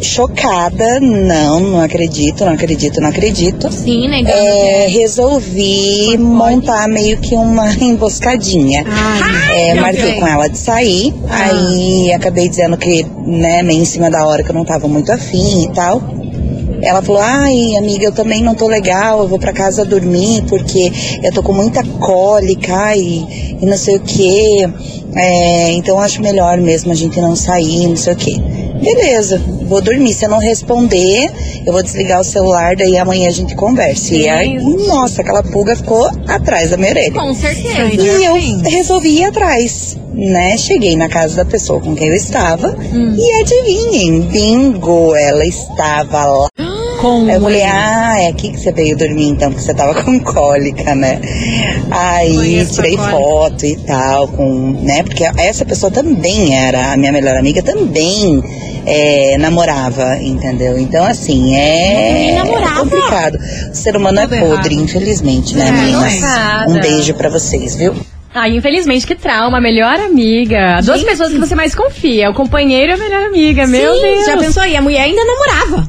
chocada, 0.00 1.00
não, 1.00 1.60
não 1.60 1.80
acredito, 1.80 2.44
não 2.44 2.52
acredito, 2.52 3.00
não 3.00 3.08
acredito. 3.08 3.70
Sim, 3.72 4.08
negão. 4.08 4.32
É, 4.32 4.86
resolvi 4.88 6.16
montar 6.18 6.88
meio 6.88 7.18
que 7.18 7.34
uma 7.34 7.72
emboscadinha. 7.80 8.84
É, 9.52 9.74
marquei 9.74 10.14
com 10.14 10.26
ela 10.26 10.48
de 10.48 10.58
sair, 10.58 11.14
aí 11.28 12.12
acabei 12.12 12.48
dizendo 12.48 12.76
que, 12.76 13.06
né, 13.24 13.62
meio 13.62 13.82
em 13.82 13.84
cima 13.84 14.10
da 14.10 14.26
hora 14.26 14.42
que 14.42 14.50
eu 14.50 14.54
não 14.54 14.64
tava 14.64 14.88
muito 14.88 15.12
afim 15.12 15.64
e 15.64 15.72
tal. 15.72 16.02
Ela 16.82 17.02
falou, 17.02 17.20
ai, 17.20 17.76
amiga, 17.76 18.04
eu 18.04 18.12
também 18.12 18.42
não 18.42 18.54
tô 18.54 18.66
legal, 18.66 19.20
eu 19.20 19.28
vou 19.28 19.38
pra 19.38 19.52
casa 19.52 19.84
dormir 19.84 20.42
porque 20.48 20.92
eu 21.22 21.32
tô 21.32 21.42
com 21.42 21.52
muita 21.52 21.82
cólica 21.82 22.94
e, 22.96 23.56
e 23.60 23.66
não 23.66 23.76
sei 23.76 23.96
o 23.96 24.00
que. 24.00 24.68
então 25.70 25.98
acho 25.98 26.22
melhor 26.22 26.58
mesmo 26.58 26.92
a 26.92 26.94
gente 26.94 27.20
não 27.20 27.34
sair, 27.34 27.88
não 27.88 27.96
sei 27.96 28.12
o 28.12 28.16
que. 28.16 28.68
Beleza, 28.80 29.42
vou 29.68 29.80
dormir. 29.80 30.14
Se 30.14 30.24
eu 30.24 30.30
não 30.30 30.38
responder, 30.38 31.30
eu 31.66 31.72
vou 31.72 31.82
desligar 31.82 32.20
o 32.20 32.24
celular, 32.24 32.76
daí 32.76 32.96
amanhã 32.96 33.28
a 33.28 33.32
gente 33.32 33.54
conversa. 33.56 34.14
E 34.14 34.28
aí, 34.28 34.54
nossa, 34.86 35.20
aquela 35.20 35.42
pulga 35.42 35.74
ficou 35.74 36.08
atrás 36.28 36.70
da 36.70 36.76
minha 36.76 36.90
orelha. 36.90 37.12
Com 37.12 37.34
certeza. 37.34 37.92
E 37.92 38.24
eu 38.24 38.60
resolvi 38.70 39.18
ir 39.18 39.24
atrás, 39.24 39.96
né? 40.14 40.56
Cheguei 40.56 40.96
na 40.96 41.08
casa 41.08 41.36
da 41.36 41.44
pessoa 41.44 41.80
com 41.80 41.94
quem 41.94 42.08
eu 42.08 42.14
estava 42.14 42.76
e 42.92 43.40
adivinhem, 43.42 44.20
bingo, 44.22 45.14
ela 45.16 45.44
estava 45.44 46.24
lá. 46.24 46.48
Com 47.00 47.26
Aí 47.28 47.34
eu 47.34 47.40
falei, 47.40 47.62
ah, 47.62 48.16
é 48.18 48.26
aqui 48.28 48.50
que 48.50 48.58
você 48.58 48.72
veio 48.72 48.96
dormir 48.96 49.28
então, 49.28 49.50
porque 49.50 49.64
você 49.64 49.72
tava 49.72 50.02
com 50.02 50.18
cólica, 50.20 50.94
né? 50.96 51.20
Aí 51.90 52.66
tirei 52.66 52.96
foto 52.96 53.64
e 53.64 53.76
tal, 53.76 54.26
com, 54.28 54.72
né? 54.82 55.04
Porque 55.04 55.24
essa 55.36 55.64
pessoa 55.64 55.92
também 55.92 56.56
era, 56.56 56.92
a 56.92 56.96
minha 56.96 57.12
melhor 57.12 57.36
amiga 57.36 57.62
também 57.62 58.42
é, 58.84 59.36
namorava, 59.38 60.16
entendeu? 60.16 60.76
Então, 60.78 61.04
assim, 61.04 61.54
é, 61.54 62.36
é 62.36 62.42
complicado. 62.76 63.38
O 63.70 63.74
ser 63.74 63.96
humano 63.96 64.20
Tudo 64.22 64.34
é 64.34 64.40
podre, 64.40 64.74
infelizmente, 64.74 65.56
né, 65.56 65.70
meninas? 65.70 66.20
nossa. 66.20 66.66
Um 66.68 66.80
beijo 66.80 67.14
pra 67.14 67.28
vocês, 67.28 67.76
viu? 67.76 67.94
Ah, 68.34 68.48
infelizmente, 68.48 69.06
que 69.06 69.14
trauma. 69.14 69.60
Melhor 69.60 69.98
amiga. 70.00 70.80
Duas 70.82 71.02
pessoas 71.02 71.32
que 71.32 71.38
você 71.38 71.54
mais 71.54 71.74
confia. 71.74 72.30
O 72.30 72.34
companheiro 72.34 72.92
e 72.92 72.94
a 72.94 72.96
melhor 72.96 73.22
amiga. 73.26 73.66
Meu 73.66 73.94
Sim, 73.94 74.00
Deus. 74.00 74.26
já 74.26 74.36
pensou? 74.36 74.64
E 74.64 74.76
a 74.76 74.82
mulher 74.82 75.02
ainda 75.02 75.22
namorava. 75.24 75.88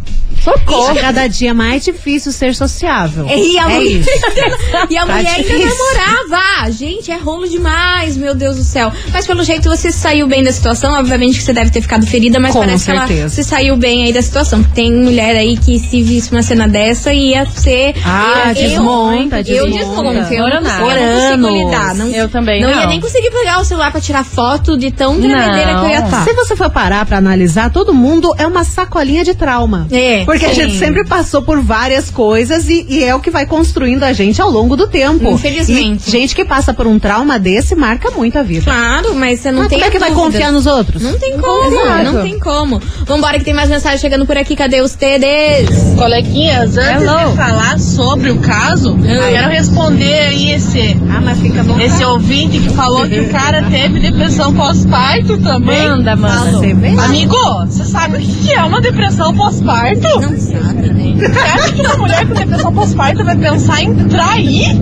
Socorro. 0.54 0.96
Cada 0.96 1.28
dia 1.28 1.54
mais 1.54 1.84
difícil 1.84 2.32
ser 2.32 2.56
sociável. 2.56 3.26
E 3.28 3.58
a, 3.58 3.64
é 3.72 3.74
mulher, 3.76 3.92
isso. 3.92 4.10
e 4.90 4.98
a 4.98 5.06
Tá 5.06 5.16
mulher 5.16 5.30
ainda 5.36 5.44
difícil. 5.50 5.70
namorava. 5.70 6.72
Gente, 6.72 7.12
é 7.12 7.18
rolo 7.18 7.48
demais, 7.48 8.18
meu 8.18 8.36
Deus 8.36 8.58
do 8.58 8.64
céu. 8.64 8.92
Mas 9.12 9.26
pelo 9.26 9.44
jeito 9.44 9.70
você 9.70 9.92
saiu 9.92 10.28
bem 10.28 10.44
da 10.44 10.52
situação. 10.52 10.94
Obviamente 11.00 11.38
que 11.38 11.44
você 11.44 11.54
deve 11.54 11.72
ter 11.72 11.82
ficado 11.82 12.06
ferida, 12.06 12.40
mas 12.40 12.54
Com 12.54 12.60
parece 12.60 12.86
que 12.92 12.98
certeza. 12.98 13.20
ela 13.22 13.30
se 13.30 13.44
saiu 13.44 13.78
bem 13.78 14.04
aí 14.06 14.14
da 14.14 14.22
situação. 14.22 14.64
Tem 14.64 14.92
mulher 14.94 15.36
aí 15.36 15.58
que 15.58 15.80
se 15.80 16.02
visse 16.04 16.32
uma 16.32 16.42
cena 16.44 16.68
dessa 16.68 17.14
ia 17.14 17.46
ser. 17.46 17.96
Ah, 18.06 18.44
eu, 18.50 18.54
desmonta, 18.54 19.42
eu, 19.42 19.66
eu 19.66 19.72
desmonta. 19.72 19.74
desmonto. 19.74 20.10
Eu 20.10 20.14
não, 20.14 20.22
consigo, 20.22 20.42
eu 20.42 20.62
não 20.62 20.88
Oranos. 20.88 21.24
consigo 21.24 21.50
lidar. 21.66 21.96
Não, 21.96 22.08
Eu 22.10 22.30
também 22.30 22.62
Não, 22.62 22.72
não. 22.72 22.80
ia 22.80 22.88
nem 22.88 23.00
conseguir 23.00 23.32
pegar 23.32 23.60
o 23.60 23.66
celular 23.66 23.92
pra 23.92 24.02
tirar 24.02 24.24
foto 24.24 24.78
de 24.78 24.92
tão 24.92 25.20
tremedeira 25.20 25.76
que 25.80 25.86
eu 25.86 25.90
ia 25.90 26.00
estar. 26.00 26.24
Se 26.24 26.34
você 26.34 26.56
for 26.56 26.70
parar 26.70 27.06
pra 27.06 27.18
analisar, 27.18 27.70
todo 27.72 27.94
mundo 27.94 28.34
é 28.38 28.46
uma 28.46 28.64
sacolinha 28.64 29.24
de 29.24 29.34
trauma. 29.34 29.88
É, 29.92 30.24
Porque 30.26 30.39
a 30.46 30.50
sim. 30.50 30.56
gente 30.56 30.78
sempre 30.78 31.04
passou 31.06 31.42
por 31.42 31.62
várias 31.62 32.10
coisas 32.10 32.68
e, 32.70 32.86
e 32.90 33.04
é 33.04 33.14
o 33.16 33.20
que 33.20 33.30
vai 33.30 33.46
construindo 33.46 34.04
a 34.04 34.14
gente 34.14 34.42
ao 34.42 34.50
longo 34.50 34.76
do 34.76 34.88
tempo. 34.88 35.30
Infelizmente. 35.32 36.08
E 36.08 36.12
gente 36.12 36.36
que 36.36 36.46
passa 36.46 36.74
por 36.74 36.88
um 36.88 36.98
trauma 37.00 37.38
desse 37.40 37.76
marca 37.76 38.12
muito 38.12 38.38
a 38.38 38.44
vida. 38.44 38.64
Claro, 38.66 39.16
mas 39.16 39.40
você 39.40 39.52
não 39.52 39.60
Mas 39.62 39.70
tem 39.70 39.80
como 39.80 39.90
é 39.90 39.92
que 39.92 40.00
vai 40.00 40.12
confiar 40.12 40.52
nos 40.52 40.66
outros? 40.66 41.02
Não 41.02 41.18
tem 41.18 41.38
como, 41.38 41.66
Exato. 41.82 42.04
não 42.04 42.22
tem 42.24 42.40
como. 42.40 42.80
Vambora 43.06 43.38
que 43.40 43.46
tem 43.46 43.54
mais 43.54 43.70
mensagem 43.70 44.00
chegando 44.00 44.26
por 44.26 44.38
aqui. 44.38 44.56
Cadê 44.56 44.82
os 44.82 44.94
TDs? 44.96 45.96
Coleguinhas, 45.98 46.78
antes 46.78 47.04
Hello. 47.04 47.32
de 47.32 47.38
falar 47.38 47.80
sobre 47.80 48.32
o 48.32 48.38
caso, 48.40 48.98
quero 49.32 49.50
responder 49.50 50.14
aí 50.14 50.52
esse, 50.52 50.98
Ah, 51.10 51.22
mas 51.22 51.40
fica 51.40 51.64
bom. 51.64 51.80
esse 51.80 52.04
ouvinte 52.04 52.60
que 52.60 52.70
falou 52.70 53.08
que 53.08 53.20
o 53.20 53.30
cara 53.30 53.64
teve 53.64 54.00
depressão 54.00 54.54
pós-parto 54.54 55.38
também. 55.38 55.88
Manda, 55.90 56.16
manda. 56.16 57.04
Amigo, 57.04 57.36
você 57.66 57.86
sabe 57.86 58.18
o 58.18 58.20
que 58.20 58.54
é 58.54 58.64
uma 58.64 58.82
depressão 58.82 59.34
pós-parto? 59.34 60.19
Não 60.22 60.38
sabe, 60.38 60.90
né? 60.94 61.16
Você 61.18 61.40
acha 61.40 61.72
que 61.74 61.82
uma 61.82 61.98
mulher 61.98 62.28
com 62.28 62.34
depressão 62.34 62.74
pós-parto 62.74 63.24
vai 63.24 63.36
pensar 63.38 63.82
em 63.82 63.94
trair? 63.96 64.76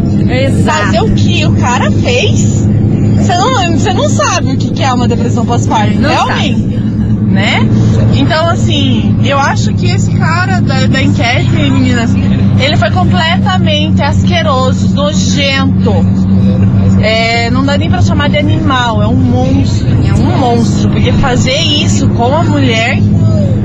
Fazer 0.72 1.02
o 1.02 1.14
que 1.16 1.46
o 1.46 1.56
cara 1.56 1.90
fez? 1.92 2.68
Você 3.18 3.34
não, 3.38 3.72
você 3.78 3.94
não 3.94 4.10
sabe 4.10 4.52
o 4.54 4.58
que 4.58 4.84
é 4.84 4.94
uma 4.94 5.08
depressão 5.08 5.46
pós-parto, 5.46 6.00
realmente. 6.00 6.78
Né? 7.28 7.68
Então, 8.16 8.48
assim, 8.50 9.16
eu 9.24 9.38
acho 9.38 9.74
que 9.74 9.86
esse 9.88 10.12
cara 10.12 10.60
da, 10.60 10.88
da 10.88 11.04
enquete, 11.04 11.50
meninas, 11.52 12.12
ele 12.60 12.78
foi 12.78 12.90
completamente 12.92 14.02
asqueroso, 14.02 14.94
nojento. 14.96 15.94
É, 17.02 17.50
não 17.52 17.66
dá 17.66 17.78
nem 17.78 17.90
pra 17.90 18.02
chamar 18.02 18.30
de 18.30 18.38
animal, 18.38 19.02
é 19.02 19.08
um 19.08 19.16
monstro. 19.16 19.88
É 20.06 20.14
um 20.14 20.38
monstro, 20.38 20.90
porque 20.90 21.12
fazer 21.14 21.58
isso 21.58 22.08
com 22.10 22.34
a 22.34 22.44
mulher 22.44 22.98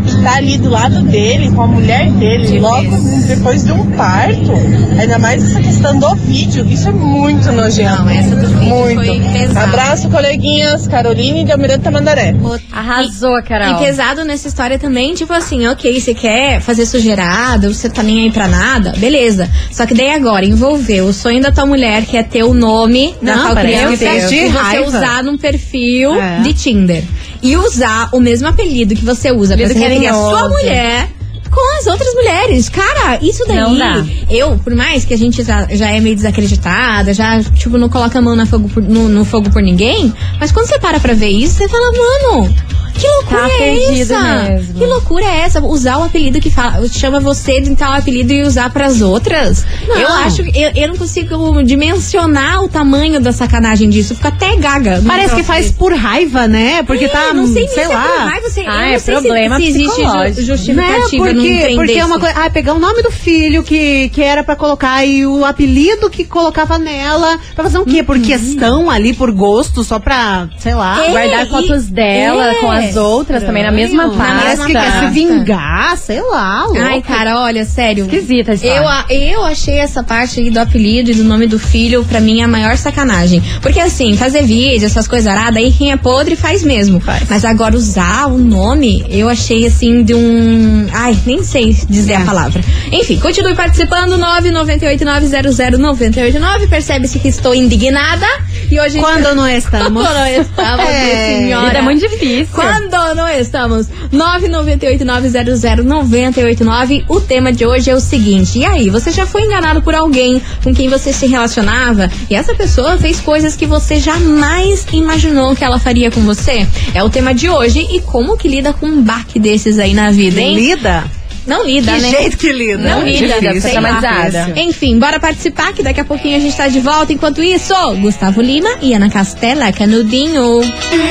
que 0.06 0.22
tá 0.22 0.36
ali 0.36 0.58
do 0.58 0.68
lado 0.68 1.02
dele, 1.02 1.50
com 1.52 1.62
a 1.62 1.66
mulher 1.66 2.10
dele, 2.12 2.58
logo 2.58 2.90
depois 3.26 3.64
de 3.64 3.72
um 3.72 3.90
parto, 3.92 4.52
ainda 4.98 5.18
mais 5.18 5.44
essa 5.44 5.60
questão 5.60 5.98
do 5.98 6.14
vídeo, 6.16 6.66
isso 6.68 6.88
é 6.88 6.92
muito 6.92 7.50
nojento. 7.52 8.02
Não, 8.02 8.10
essa 8.10 8.34
do 8.34 8.48
vídeo 8.48 8.68
muito. 8.68 8.94
foi 8.96 9.20
pesada. 9.20 9.66
Abraço, 9.66 10.08
coleguinhas, 10.10 10.86
Caroline 10.86 11.44
de 11.44 11.52
Almirante 11.52 11.80
Tamandaré. 11.80 12.34
Arrasou, 12.70 13.40
Carol. 13.42 13.76
E 13.76 13.84
pesado 13.84 14.24
nessa 14.24 14.48
história 14.48 14.78
também, 14.78 15.14
tipo 15.14 15.32
assim, 15.32 15.66
ok, 15.66 16.00
você 16.00 16.14
quer 16.14 16.60
fazer 16.60 16.84
sujeirada, 16.86 17.72
você 17.72 17.88
tá 17.88 18.02
nem 18.02 18.24
aí 18.24 18.30
pra 18.30 18.48
nada, 18.48 18.92
beleza. 18.96 19.48
Só 19.70 19.86
que 19.86 19.94
daí 19.94 20.10
agora, 20.10 20.44
envolveu 20.44 21.06
o 21.06 21.12
sonho 21.12 21.40
da 21.40 21.52
tua 21.52 21.66
mulher, 21.66 22.04
que 22.04 22.16
é 22.16 22.22
ter 22.22 22.42
o 22.42 22.54
nome 22.54 23.14
Não, 23.22 23.54
criança, 23.54 24.04
eu 24.04 24.20
fiz 24.28 24.30
de 24.30 24.48
você 24.48 24.78
usar 24.80 25.22
num 25.22 25.38
perfil 25.38 26.14
É. 26.14 26.40
de 26.40 26.52
Tinder. 26.52 27.02
E 27.42 27.56
usar 27.56 28.08
o 28.12 28.20
mesmo 28.20 28.48
apelido 28.48 28.94
que 28.94 29.04
você 29.04 29.32
usa 29.32 29.56
pra 29.56 29.66
se 29.68 29.74
referir 29.74 30.06
à 30.06 30.12
sua 30.14 30.48
mulher 30.48 31.08
com 31.52 31.78
as 31.78 31.86
outras 31.86 32.12
mulheres. 32.14 32.68
Cara, 32.68 33.18
isso 33.22 33.44
daí. 33.46 33.56
Não 33.58 33.76
dá. 33.76 34.04
Eu, 34.30 34.58
por 34.58 34.74
mais 34.74 35.04
que 35.04 35.14
a 35.14 35.18
gente 35.18 35.42
já, 35.44 35.66
já 35.70 35.88
é 35.90 36.00
meio 36.00 36.16
desacreditada, 36.16 37.12
já, 37.14 37.42
tipo, 37.42 37.76
não 37.78 37.88
coloca 37.88 38.18
a 38.18 38.22
mão 38.22 38.34
na 38.34 38.46
fogo 38.46 38.68
por- 38.68 38.82
no, 38.82 39.08
no 39.08 39.24
fogo 39.24 39.50
por 39.50 39.62
ninguém, 39.62 40.12
mas 40.40 40.50
quando 40.50 40.66
você 40.66 40.78
para 40.78 40.98
pra 40.98 41.12
ver 41.14 41.28
isso, 41.28 41.54
você 41.56 41.68
fala, 41.68 41.92
mano. 41.92 42.54
Que 42.94 43.08
loucura 43.08 43.40
Tá 43.40 43.48
é 43.54 44.00
essa? 44.00 44.20
mesmo. 44.44 44.74
Que 44.74 44.84
loucura 44.86 45.24
é 45.24 45.38
essa? 45.40 45.60
Usar 45.64 45.96
o 45.96 46.04
apelido 46.04 46.38
que 46.40 46.50
fala, 46.50 46.86
chama 46.88 47.18
você 47.20 47.58
de 47.58 47.74
tal 47.74 47.90
apelido 47.94 48.32
e 48.34 48.42
usar 48.42 48.70
pras 48.70 49.00
outras? 49.00 49.64
Não. 49.88 49.96
Eu 49.96 50.08
acho 50.08 50.44
que 50.44 50.50
eu, 50.60 50.70
eu 50.76 50.88
não 50.88 50.96
consigo 50.96 51.62
dimensionar 51.64 52.62
o 52.62 52.68
tamanho 52.68 53.18
da 53.18 53.32
sacanagem 53.32 53.88
disso. 53.88 54.14
Fica 54.14 54.28
até 54.28 54.56
gaga. 54.56 55.02
Parece 55.06 55.34
que 55.34 55.42
faz 55.42 55.70
por 55.72 55.92
raiva, 55.94 56.46
né? 56.46 56.82
Porque 56.82 57.06
É, 57.06 57.08
tá, 57.08 57.32
não 57.32 57.46
sei 57.46 57.64
nem 57.64 57.68
sei 57.74 57.84
se 57.86 57.90
é 57.90 57.94
lá. 57.94 58.02
por 58.02 58.18
raiva, 58.30 58.50
sei, 58.50 58.66
Ah, 58.66 58.72
não 58.72 58.80
é 58.82 58.98
sei 58.98 59.14
problema 59.14 59.56
se, 59.58 59.62
se 59.62 59.68
existe 59.70 60.02
ju- 60.02 60.42
justificativa 60.46 61.24
Porque, 61.24 61.41
porque 61.74 61.92
é 61.92 62.04
uma 62.04 62.18
coisa. 62.18 62.34
Ah, 62.38 62.50
pegar 62.50 62.74
o 62.74 62.78
nome 62.78 63.02
do 63.02 63.10
filho 63.10 63.62
que, 63.62 64.08
que 64.10 64.22
era 64.22 64.42
pra 64.44 64.56
colocar 64.56 65.04
e 65.04 65.26
o 65.26 65.44
apelido 65.44 66.08
que 66.10 66.24
colocava 66.24 66.78
nela. 66.78 67.38
Pra 67.54 67.64
fazer 67.64 67.78
o 67.78 67.84
quê? 67.84 68.02
Por 68.02 68.18
questão 68.20 68.90
ali, 68.90 69.12
por 69.12 69.30
gosto, 69.32 69.82
só 69.84 69.98
pra, 69.98 70.48
sei 70.58 70.74
lá. 70.74 70.98
Uhum. 70.98 71.04
É, 71.04 71.10
Guardar 71.10 71.46
e- 71.46 71.48
fotos 71.50 71.86
dela 71.88 72.50
é. 72.52 72.54
com 72.56 72.70
as 72.70 72.96
outras 72.96 73.42
também 73.42 73.62
na 73.62 73.72
mesma 73.72 74.10
Parece 74.10 74.56
pasta. 74.58 74.66
que 74.66 74.72
quer 74.72 75.00
se 75.00 75.06
vingar, 75.14 75.96
sei 75.96 76.20
lá. 76.20 76.64
Louco. 76.64 76.78
Ai, 76.80 77.02
cara, 77.02 77.38
olha, 77.40 77.64
sério. 77.64 78.04
Esquisita 78.04 78.52
a 78.52 78.54
história. 78.54 79.04
Eu, 79.10 79.16
eu 79.32 79.44
achei 79.44 79.74
essa 79.78 80.02
parte 80.02 80.40
aí 80.40 80.50
do 80.50 80.58
apelido 80.58 81.10
e 81.10 81.14
do 81.14 81.24
nome 81.24 81.46
do 81.46 81.58
filho, 81.58 82.04
pra 82.04 82.20
mim, 82.20 82.42
a 82.42 82.48
maior 82.48 82.76
sacanagem. 82.76 83.42
Porque 83.60 83.80
assim, 83.80 84.16
fazer 84.16 84.42
vídeo, 84.42 84.86
essas 84.86 85.06
coisas 85.08 85.26
aradas, 85.26 85.56
aí 85.56 85.72
quem 85.72 85.92
é 85.92 85.96
podre 85.96 86.36
faz 86.36 86.62
mesmo. 86.62 87.02
Mas 87.28 87.44
agora 87.44 87.74
usar 87.76 88.26
o 88.26 88.38
nome, 88.38 89.04
eu 89.08 89.28
achei 89.28 89.66
assim 89.66 90.02
de 90.02 90.14
um. 90.14 90.86
Ai, 90.92 91.16
nem 91.26 91.31
sei 91.42 91.72
dizer 91.88 92.14
É. 92.14 92.16
a 92.16 92.24
palavra. 92.24 92.60
Enfim, 92.90 93.18
continue 93.20 93.54
participando, 93.54 94.18
998900989. 94.18 96.68
Percebe-se 96.68 97.18
que 97.20 97.28
estou 97.28 97.54
indignada. 97.54 98.26
E 98.70 98.78
hoje. 98.80 98.98
Quando 98.98 99.34
não 99.34 99.46
estamos. 99.48 100.02
Quando 100.02 100.14
não 100.14 100.26
estamos, 100.26 100.84
É. 100.88 101.38
senhora. 101.38 101.66
Vida 101.66 101.78
é 101.78 101.82
muito 101.82 102.00
difícil. 102.00 102.48
Quando 102.52 103.14
não 103.14 103.28
estamos? 103.28 103.86
998900989. 104.12 107.04
O 107.08 107.20
tema 107.20 107.52
de 107.52 107.66
hoje 107.66 107.90
é 107.90 107.94
o 107.94 108.00
seguinte: 108.00 108.58
e 108.58 108.64
aí, 108.64 108.88
você 108.88 109.10
já 109.10 109.26
foi 109.26 109.42
enganado 109.42 109.82
por 109.82 109.94
alguém 109.94 110.40
com 110.62 110.74
quem 110.74 110.88
você 110.88 111.12
se 111.12 111.26
relacionava 111.26 112.10
e 112.30 112.34
essa 112.34 112.54
pessoa 112.54 112.96
fez 112.98 113.20
coisas 113.20 113.56
que 113.56 113.66
você 113.66 113.98
jamais 113.98 114.86
imaginou 114.92 115.54
que 115.54 115.64
ela 115.64 115.78
faria 115.78 116.10
com 116.10 116.20
você? 116.22 116.66
É 116.94 117.02
o 117.02 117.10
tema 117.10 117.34
de 117.34 117.48
hoje 117.48 117.86
e 117.90 118.00
como 118.00 118.36
que 118.36 118.48
lida 118.48 118.72
com 118.72 118.86
um 118.86 119.02
baque 119.02 119.38
desses 119.38 119.78
aí 119.78 119.94
na 119.94 120.10
vida, 120.10 120.40
hein? 120.40 120.54
Lida? 120.54 121.04
Não 121.46 121.64
lida, 121.66 121.92
Que 121.92 122.00
né? 122.00 122.10
jeito 122.10 122.36
que 122.36 122.52
lida. 122.52 122.78
Não 122.82 123.02
lida, 123.04 123.40
Difícil, 123.40 123.60
sei 123.62 123.74
tá 123.74 123.80
lá. 123.80 123.98
traumatizada. 123.98 124.60
Enfim, 124.60 124.98
bora 124.98 125.18
participar 125.18 125.72
que 125.72 125.82
daqui 125.82 126.00
a 126.00 126.04
pouquinho 126.04 126.36
a 126.36 126.40
gente 126.40 126.56
tá 126.56 126.68
de 126.68 126.78
volta. 126.80 127.12
Enquanto 127.12 127.42
isso, 127.42 127.74
Gustavo 128.00 128.40
Lima 128.40 128.68
e 128.80 128.94
Ana 128.94 129.10
Castela, 129.10 129.72
Canudinho. 129.72 130.60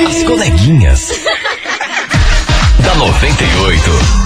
As 0.08 0.22
coleguinhas. 0.24 1.08
da 2.80 2.94
98. 2.94 4.21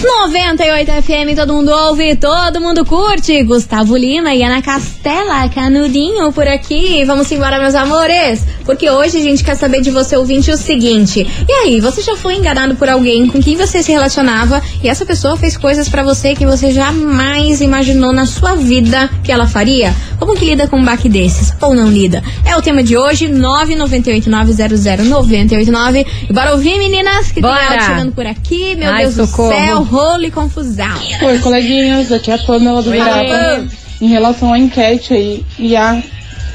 98 0.00 0.92
FM, 1.02 1.34
todo 1.34 1.52
mundo 1.52 1.72
ouve, 1.72 2.14
todo 2.14 2.60
mundo 2.60 2.84
curte. 2.84 3.42
Gustavo 3.42 3.96
Lima 3.96 4.32
e 4.32 4.44
Ana 4.44 4.62
Castela, 4.62 5.48
Canudinho 5.48 6.30
por 6.32 6.46
aqui. 6.46 7.04
Vamos 7.04 7.28
embora, 7.32 7.58
meus 7.58 7.74
amores. 7.74 8.44
Porque 8.64 8.88
hoje 8.88 9.18
a 9.18 9.22
gente 9.22 9.42
quer 9.42 9.56
saber 9.56 9.80
de 9.80 9.90
você, 9.90 10.16
ouvinte, 10.16 10.52
o 10.52 10.56
seguinte. 10.56 11.26
E 11.48 11.52
aí, 11.52 11.80
você 11.80 12.00
já 12.00 12.16
foi 12.16 12.36
enganado 12.36 12.76
por 12.76 12.88
alguém 12.88 13.26
com 13.26 13.42
quem 13.42 13.56
você 13.56 13.82
se 13.82 13.90
relacionava 13.90 14.62
e 14.84 14.88
essa 14.88 15.04
pessoa 15.04 15.36
fez 15.36 15.56
coisas 15.56 15.88
pra 15.88 16.04
você 16.04 16.32
que 16.34 16.46
você 16.46 16.70
jamais 16.70 17.60
imaginou 17.60 18.12
na 18.12 18.24
sua 18.24 18.54
vida 18.54 19.10
que 19.24 19.32
ela 19.32 19.48
faria? 19.48 19.92
Como 20.18 20.36
que 20.36 20.44
lida 20.44 20.68
com 20.68 20.76
um 20.78 20.84
baque 20.84 21.08
desses? 21.08 21.52
Ou 21.60 21.74
não 21.74 21.88
lida? 21.88 22.22
É 22.44 22.56
o 22.56 22.62
tema 22.62 22.84
de 22.84 22.96
hoje, 22.96 23.26
998900989. 23.28 26.06
E 26.28 26.32
bora 26.32 26.52
ouvir, 26.52 26.78
meninas, 26.78 27.32
que 27.32 27.40
Bora. 27.40 27.56
tem 27.58 27.66
áudio 27.68 27.86
chegando 27.86 28.12
por 28.12 28.26
aqui. 28.26 28.76
Meu 28.76 28.92
Ai, 28.92 29.02
Deus 29.04 29.14
socorro. 29.28 29.48
do 29.50 29.54
céu, 29.56 29.87
rolo 29.88 30.24
e 30.24 30.30
confusão. 30.30 30.98
Oi, 31.22 31.38
coleguinhas, 31.40 32.12
aqui 32.12 32.30
é 32.30 32.34
a 32.34 32.38
Pamela 32.38 32.82
do. 32.82 32.90
Pam. 32.90 33.68
Em 34.00 34.08
relação 34.08 34.52
à 34.52 34.58
enquete 34.58 35.12
aí, 35.12 35.44
e 35.58 35.74
a 35.76 36.00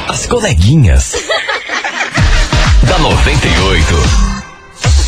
As 0.08 0.28
coleguinhas. 0.28 1.25
Da 2.86 3.00
98. 3.00 3.95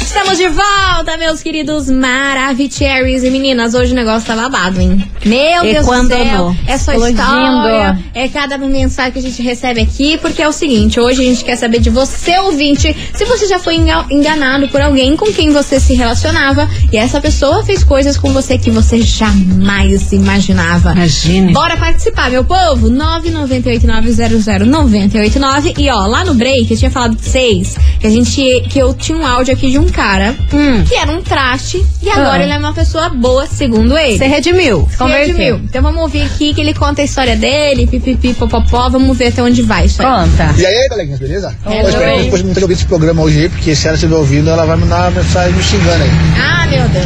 Estamos 0.01 0.37
de 0.37 0.47
volta, 0.49 1.17
meus 1.17 1.41
queridos 1.41 1.89
Maravicheries 1.89 3.23
e 3.23 3.29
meninas. 3.29 3.73
Hoje 3.73 3.93
o 3.93 3.95
negócio 3.95 4.27
tá 4.27 4.35
babado, 4.35 4.79
hein? 4.81 5.09
Meu 5.27 5.65
E 5.65 5.73
Deus 5.73 5.85
quando 5.85 6.09
do 6.09 6.15
céu. 6.15 6.25
não? 6.25 6.57
É 6.67 6.77
só 6.77 6.91
Explodindo. 6.91 7.21
história. 7.21 7.99
É 8.13 8.27
cada 8.27 8.57
mensagem 8.57 9.11
que 9.11 9.19
a 9.19 9.21
gente 9.21 9.41
recebe 9.41 9.81
aqui, 9.81 10.17
porque 10.17 10.41
é 10.41 10.47
o 10.47 10.51
seguinte: 10.51 10.99
hoje 10.99 11.21
a 11.21 11.25
gente 11.25 11.43
quer 11.43 11.55
saber 11.55 11.79
de 11.79 11.89
você, 11.89 12.37
ouvinte, 12.39 12.95
se 13.13 13.25
você 13.25 13.47
já 13.47 13.59
foi 13.59 13.75
enga- 13.75 14.05
enganado 14.09 14.67
por 14.69 14.81
alguém 14.81 15.15
com 15.15 15.31
quem 15.31 15.51
você 15.51 15.79
se 15.79 15.93
relacionava 15.93 16.67
e 16.91 16.97
essa 16.97 17.21
pessoa 17.21 17.63
fez 17.63 17.83
coisas 17.83 18.17
com 18.17 18.31
você 18.33 18.57
que 18.57 18.71
você 18.71 19.01
jamais 19.01 20.11
imaginava. 20.11 20.91
Imagine. 20.93 21.53
Bora 21.53 21.77
participar, 21.77 22.29
meu 22.29 22.43
povo! 22.43 22.89
998900989. 22.89 25.73
E 25.77 25.89
ó, 25.89 26.05
lá 26.07 26.23
no 26.25 26.33
break 26.33 26.71
eu 26.71 26.77
tinha 26.77 26.91
falado 26.91 27.15
de 27.15 27.25
seis, 27.25 27.75
que 27.99 28.07
a 28.07 28.09
gente. 28.09 28.27
que 28.69 28.79
eu 28.79 28.93
tinha 28.93 29.17
um 29.17 29.25
áudio 29.25 29.53
aqui 29.53 29.69
de 29.71 29.77
um 29.79 29.87
cara 29.89 30.35
Hum. 30.53 30.83
que 30.87 30.95
era 30.95 31.11
um 31.11 31.21
traste 31.21 31.83
e 32.01 32.09
agora 32.09 32.41
Ah. 32.41 32.43
ele 32.43 32.53
é 32.53 32.57
uma 32.57 32.73
pessoa 32.73 33.09
boa, 33.09 33.45
segundo 33.47 33.97
ele. 33.97 34.17
Você 34.17 34.27
redimiu. 34.27 34.87
Converteu. 35.19 35.35
redimiu. 35.35 35.61
Então 35.65 35.81
vamos 35.81 36.01
ouvir 36.01 36.23
aqui 36.23 36.53
que 36.53 36.61
ele 36.61 36.73
conta 36.73 37.01
a 37.01 37.05
história 37.05 37.35
dele, 37.35 37.87
pipipi, 37.87 38.33
popopó, 38.33 38.89
vamos 38.89 39.17
ver 39.17 39.27
até 39.27 39.41
onde 39.41 39.61
vai 39.61 39.85
isso 39.85 40.01
aí. 40.01 40.07
Conta. 40.07 40.53
E 40.57 40.65
aí, 40.65 40.89
coleguinhas, 40.89 41.19
beleza? 41.19 41.55
Oi. 41.65 41.79
Eu 41.79 41.89
espero 41.89 42.17
que 42.17 42.23
depois 42.23 42.43
não 42.43 42.53
tenha 42.53 42.63
ouvido 42.63 42.77
esse 42.77 42.85
programa 42.85 43.21
hoje 43.21 43.39
aí, 43.41 43.49
porque 43.49 43.75
se 43.75 43.87
ela 43.87 43.95
estiver 43.95 44.15
ouvindo, 44.15 44.49
ela 44.49 44.65
vai 44.65 44.77
mandar 44.77 45.09
uma 45.09 45.21
mensagem 45.21 45.53
me 45.53 45.63
xingando 45.63 46.03
aí. 46.03 46.09
Ah, 46.39 46.67
meu 46.67 46.87
Deus. 46.89 47.05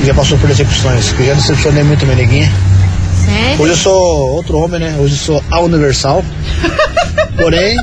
Que 0.00 0.06
já 0.06 0.14
passou 0.14 0.38
por 0.38 0.48
decepções, 0.48 1.12
que 1.12 1.20
eu 1.22 1.26
já 1.26 1.34
decepcionei 1.34 1.82
muito 1.82 2.04
minha 2.04 2.16
neguinha. 2.16 2.52
Sério? 3.24 3.62
Hoje 3.62 3.72
eu 3.72 3.76
sou 3.76 4.30
outro 4.30 4.58
homem, 4.58 4.80
né? 4.80 4.96
Hoje 5.00 5.14
eu 5.14 5.18
sou 5.18 5.44
a 5.50 5.60
universal. 5.60 6.24
Porém, 7.36 7.76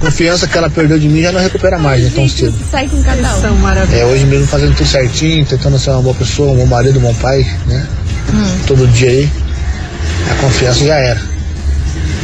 confiança 0.00 0.46
que 0.48 0.58
ela 0.58 0.68
perdeu 0.68 0.98
de 0.98 1.08
mim 1.08 1.22
já 1.22 1.32
não 1.32 1.40
recupera 1.40 1.78
mais, 1.78 2.02
né? 2.02 2.10
Tão 2.14 2.26
Gente, 2.26 2.40
cedo. 2.40 2.58
sai 2.70 2.88
com 2.88 3.02
cada 3.02 3.36
um. 3.36 3.96
É, 3.96 4.04
hoje 4.04 4.24
mesmo 4.24 4.46
fazendo 4.46 4.74
tudo 4.74 4.86
certinho, 4.86 5.44
tentando 5.46 5.78
ser 5.78 5.90
uma 5.90 6.02
boa 6.02 6.14
pessoa, 6.14 6.52
um 6.52 6.56
bom 6.56 6.66
marido, 6.66 6.98
um 6.98 7.02
bom 7.02 7.14
pai, 7.14 7.46
né? 7.66 7.86
Todo 8.66 8.86
dia 8.88 9.08
aí. 9.10 9.28
A 10.30 10.34
confiança 10.36 10.84
já 10.84 10.94
era. 10.96 11.20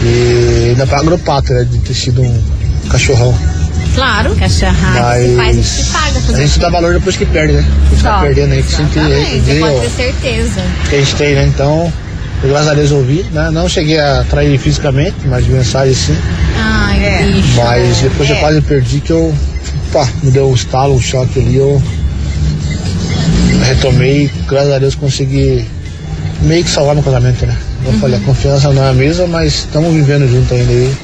E 0.02 0.68
ainda 0.70 0.86
o 1.14 1.18
pato, 1.18 1.52
né? 1.52 1.64
De 1.64 1.78
ter 1.78 1.94
sido 1.94 2.22
um 2.22 2.42
cachorrão. 2.88 3.34
Claro. 3.94 4.34
Cachorrada. 4.36 5.00
Ah, 5.00 5.14
se 5.20 5.34
faz, 5.34 5.48
a 5.48 5.52
gente 5.52 5.56
Mas 5.56 5.66
se 5.66 5.84
paga. 5.92 6.18
a 6.36 6.40
gente 6.46 6.58
dá 6.60 6.68
valor 6.70 6.94
depois 6.94 7.16
que 7.16 7.26
perde, 7.26 7.54
né? 7.54 7.60
A 7.86 7.90
gente 7.90 8.02
tá 8.02 8.14
Só. 8.14 8.20
perdendo 8.20 8.52
aí, 8.52 8.62
que 8.62 8.72
sempre 8.72 9.00
vê 9.40 9.60
pode 9.60 9.80
ter 9.80 9.90
certeza. 9.90 10.60
que 10.88 10.94
a 10.94 10.98
gente 11.00 11.14
tem, 11.16 11.34
né? 11.34 11.46
Então, 11.46 11.92
eu, 12.44 12.48
graças 12.50 12.68
a 12.68 12.74
Deus 12.74 12.92
ouvi, 12.92 13.24
né? 13.32 13.50
Não 13.50 13.68
cheguei 13.68 13.98
a 13.98 14.24
trair 14.30 14.56
fisicamente, 14.58 15.16
mas 15.24 15.44
de 15.44 15.50
mensagem 15.50 15.94
sim. 15.94 16.16
Ai, 16.56 17.04
É. 17.04 17.42
Mas 17.56 17.98
depois 17.98 18.30
É. 18.30 18.34
eu 18.34 18.36
quase 18.36 18.60
perdi 18.60 19.00
que 19.00 19.10
eu. 19.10 19.34
Pá, 19.92 20.06
me 20.22 20.30
deu 20.30 20.48
um 20.50 20.54
estalo, 20.54 20.94
um 20.94 21.00
choque 21.00 21.40
ali, 21.40 21.56
eu 21.56 21.82
retomei, 23.64 24.30
graças 24.48 24.72
a 24.72 24.78
Deus 24.78 24.94
consegui 24.94 25.66
meio 26.40 26.64
que 26.64 26.70
salvar 26.70 26.94
meu 26.94 27.04
casamento, 27.04 27.46
né? 27.46 27.56
Eu 27.84 27.92
Uhum. 27.92 28.00
falei, 28.00 28.16
a 28.16 28.20
confiança 28.20 28.72
não 28.72 28.84
é 28.84 28.90
a 28.90 28.92
mesma, 28.92 29.26
mas 29.26 29.54
estamos 29.54 29.92
vivendo 29.92 30.28
junto 30.28 30.52
ainda 30.54 30.70
aí. 30.72 30.94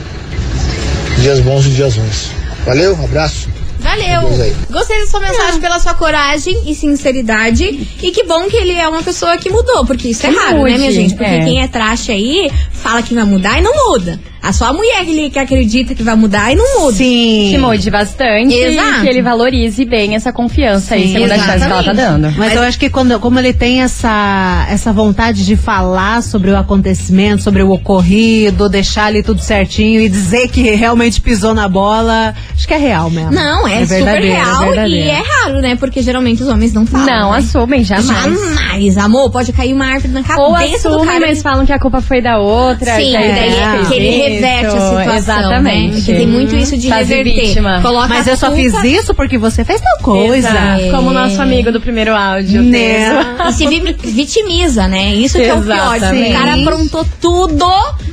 Dias 1.18 1.40
bons 1.40 1.66
e 1.66 1.70
dias 1.70 1.96
ruins. 1.96 2.30
Valeu, 2.66 2.92
abraço. 3.02 3.48
Valeu! 3.78 4.22
Gostei 4.70 4.98
da 5.00 5.06
sua 5.06 5.20
mensagem 5.20 5.60
pela 5.60 5.78
sua 5.78 5.92
coragem 5.94 6.62
e 6.66 6.74
sinceridade. 6.74 7.64
E 8.02 8.10
que 8.10 8.24
bom 8.24 8.44
que 8.48 8.56
ele 8.56 8.72
é 8.72 8.88
uma 8.88 9.02
pessoa 9.02 9.36
que 9.36 9.50
mudou, 9.50 9.84
porque 9.84 10.08
isso 10.08 10.26
é 10.26 10.30
raro, 10.30 10.62
né, 10.64 10.78
minha 10.78 10.90
gente? 10.90 11.14
Porque 11.14 11.30
é. 11.30 11.44
quem 11.44 11.62
é 11.62 11.68
traste 11.68 12.10
aí 12.10 12.50
fala 12.72 13.02
que 13.02 13.14
vai 13.14 13.24
mudar 13.24 13.58
e 13.58 13.62
não 13.62 13.90
muda. 13.90 14.18
A 14.44 14.52
sua 14.52 14.74
mulher 14.74 15.02
que, 15.06 15.30
que 15.30 15.38
acredita 15.38 15.94
que 15.94 16.02
vai 16.02 16.14
mudar 16.14 16.52
e 16.52 16.54
não 16.54 16.80
muda. 16.80 16.96
Sim. 16.96 17.48
Que 17.50 17.56
mude 17.58 17.90
bastante 17.90 18.54
Exato. 18.54 18.98
e 18.98 19.00
que 19.00 19.08
ele 19.08 19.22
valorize 19.22 19.84
bem 19.86 20.14
essa 20.14 20.32
confiança 20.34 20.94
aí, 20.96 21.06
Sim, 21.06 21.12
segunda 21.14 21.36
chance 21.36 21.56
que 21.56 21.62
ela 21.64 21.82
tá 21.82 21.92
exatamente. 21.92 22.22
dando. 22.22 22.34
Mas 22.36 22.54
eu 22.54 22.62
acho 22.62 22.78
que 22.78 22.90
quando, 22.90 23.18
como 23.20 23.38
ele 23.38 23.54
tem 23.54 23.80
essa, 23.80 24.66
essa 24.68 24.92
vontade 24.92 25.46
de 25.46 25.56
falar 25.56 26.22
sobre 26.22 26.50
o 26.50 26.56
acontecimento, 26.58 27.42
sobre 27.42 27.62
o 27.62 27.70
ocorrido, 27.70 28.68
deixar 28.68 29.06
ali 29.06 29.22
tudo 29.22 29.40
certinho 29.40 30.00
e 30.00 30.10
dizer 30.10 30.48
que 30.48 30.62
realmente 30.74 31.22
pisou 31.22 31.54
na 31.54 31.66
bola, 31.66 32.34
acho 32.54 32.68
que 32.68 32.74
é 32.74 32.78
real 32.78 33.08
mesmo. 33.08 33.32
Não, 33.32 33.66
é, 33.66 33.80
super 33.80 34.04
verdadeiro, 34.04 34.26
real 34.36 34.62
e 34.62 34.66
verdadeiro. 34.66 35.08
é 35.08 35.22
raro, 35.22 35.60
né? 35.60 35.76
Porque 35.76 36.02
geralmente 36.02 36.42
os 36.42 36.48
homens 36.48 36.74
não 36.74 36.84
falam. 36.84 37.06
Não 37.06 37.32
né? 37.32 37.38
assumem, 37.38 37.82
jamais. 37.82 38.06
Jamais, 38.06 38.98
amor. 38.98 39.30
Pode 39.30 39.52
cair 39.52 39.72
uma 39.72 39.86
árvore 39.86 40.12
na 40.12 40.22
cabeça 40.22 40.42
Ou 40.42 40.52
do 40.52 40.64
assumem, 40.74 41.06
cara. 41.06 41.20
mas 41.20 41.40
falam 41.42 41.64
que 41.64 41.72
a 41.72 41.78
culpa 41.78 42.02
foi 42.02 42.20
da 42.20 42.38
outra. 42.38 42.96
Sim, 42.96 43.10
que 43.10 43.16
aí 43.16 43.34
daí 43.34 43.76
fez 43.76 43.88
que 43.88 43.94
ele 43.94 44.33
isso. 44.33 44.33
Reverte 44.34 44.66
a 44.66 44.70
situação. 44.80 45.14
Exatamente. 45.16 45.94
Né? 45.96 46.02
Que 46.04 46.12
tem 46.14 46.26
muito 46.26 46.54
isso 46.56 46.76
de 46.76 46.88
Faz 46.88 47.08
reverter. 47.08 47.40
vítima. 47.46 47.80
Coloca 47.82 48.08
Mas 48.08 48.28
a 48.28 48.32
eu 48.32 48.36
só 48.36 48.52
fiz 48.52 48.72
isso 48.84 49.14
porque 49.14 49.38
você 49.38 49.64
fez 49.64 49.80
tal 49.80 49.98
coisa. 49.98 50.36
Exato. 50.48 50.90
Como 50.90 51.10
o 51.10 51.12
nosso 51.12 51.40
amigo 51.40 51.70
do 51.72 51.80
primeiro 51.80 52.14
áudio. 52.14 52.62
Né? 52.62 53.10
E 53.48 53.52
se 53.52 53.66
vi- 53.66 53.96
vitimiza, 54.02 54.86
né? 54.88 55.14
Isso 55.14 55.38
que 55.38 55.44
é 55.44 55.54
o 55.54 55.62
pior. 55.62 55.96
Exatamente. 55.96 56.30
O 56.30 56.38
cara 56.38 56.54
aprontou 56.54 57.06
tudo 57.20 57.66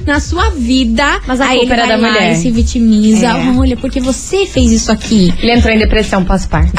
na 0.06 0.20
sua 0.20 0.50
vida. 0.52 1.20
Mas 1.28 1.40
a 1.42 1.46
aí 1.46 1.60
culpa 1.60 1.74
ele 1.74 1.82
era 1.82 1.98
vai 1.98 2.02
da 2.02 2.08
mulher. 2.20 2.32
e 2.34 2.36
se 2.36 2.52
vitimiza. 2.52 3.28
É. 3.28 3.54
Olha, 3.58 3.78
porque 3.78 4.00
você 4.00 4.46
fez 4.46 4.72
isso 4.72 4.92
aqui. 4.92 5.34
Ele 5.42 5.52
entrou 5.52 5.74
em 5.74 5.78
depressão 5.80 6.24
pós-parto. 6.24 6.72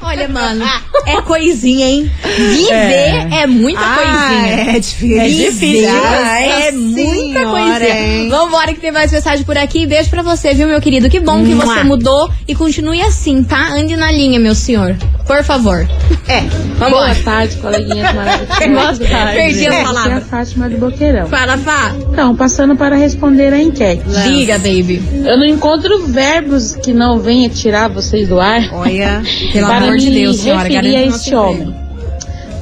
Olha, 0.00 0.28
mano, 0.28 0.64
é 1.06 1.20
coisinha, 1.22 1.86
hein? 1.86 2.10
Viver 2.36 3.32
é, 3.32 3.46
muita 3.46 3.80
Ah, 3.80 3.96
coisinha. 3.96 4.76
é 4.76 4.78
difícil. 4.80 5.20
É 5.20 5.28
difícil. 5.28 5.88
é 5.88 6.70
Nossa 6.70 6.72
muita 6.72 7.38
Senhora, 7.38 7.78
coisinha. 7.78 8.06
hein? 8.06 8.28
Vambora 8.28 8.74
que 8.74 8.80
tem 8.80 8.92
mais 8.92 9.10
mensagem 9.12 9.44
por 9.44 9.56
aqui. 9.56 9.86
Beijo 9.86 10.10
pra 10.10 10.22
você, 10.22 10.52
viu, 10.54 10.66
meu 10.66 10.80
querido? 10.80 11.08
Que 11.08 11.20
bom 11.20 11.44
que 11.44 11.54
você 11.54 11.82
mudou 11.84 12.30
e 12.46 12.54
continue 12.54 13.00
assim, 13.02 13.42
tá? 13.42 13.68
Ande 13.72 13.96
na 13.96 14.10
linha, 14.10 14.38
meu 14.38 14.54
senhor. 14.54 14.96
Por 15.28 15.44
favor. 15.44 15.86
É. 16.26 16.40
Vambora. 16.78 17.12
Boa 17.12 17.14
tarde, 17.22 17.56
coleguinhas 17.56 18.14
maravilhosas. 18.14 18.98
Boa 18.98 19.10
tarde. 19.10 19.36
Perdi 19.36 19.66
as 19.66 19.96
Aqui 19.98 20.08
é 20.08 20.12
a. 20.14 20.20
Fátima 20.22 20.70
de 20.70 20.76
Boqueirão. 20.76 21.26
Fala, 21.26 21.58
Fá. 21.58 21.94
Então, 22.10 22.34
passando 22.34 22.74
para 22.74 22.96
responder 22.96 23.52
a 23.52 23.62
enquete. 23.62 24.02
Diga, 24.26 24.54
baby. 24.54 25.02
Eu 25.12 25.36
não 25.36 25.44
encontro 25.44 26.06
verbos 26.06 26.74
que 26.74 26.94
não 26.94 27.20
venha 27.20 27.50
tirar 27.50 27.88
vocês 27.88 28.26
do 28.26 28.40
ar 28.40 28.70
Olha. 28.72 29.22
Pelo 29.52 29.66
para 29.66 29.76
amor 29.76 29.92
me 29.92 29.98
de 30.00 30.10
Deus, 30.10 30.40
senhora. 30.40 30.62
referir 30.62 30.92
garante 30.92 31.12
a 31.12 31.16
emprego. 31.18 31.36
homem. 31.36 31.76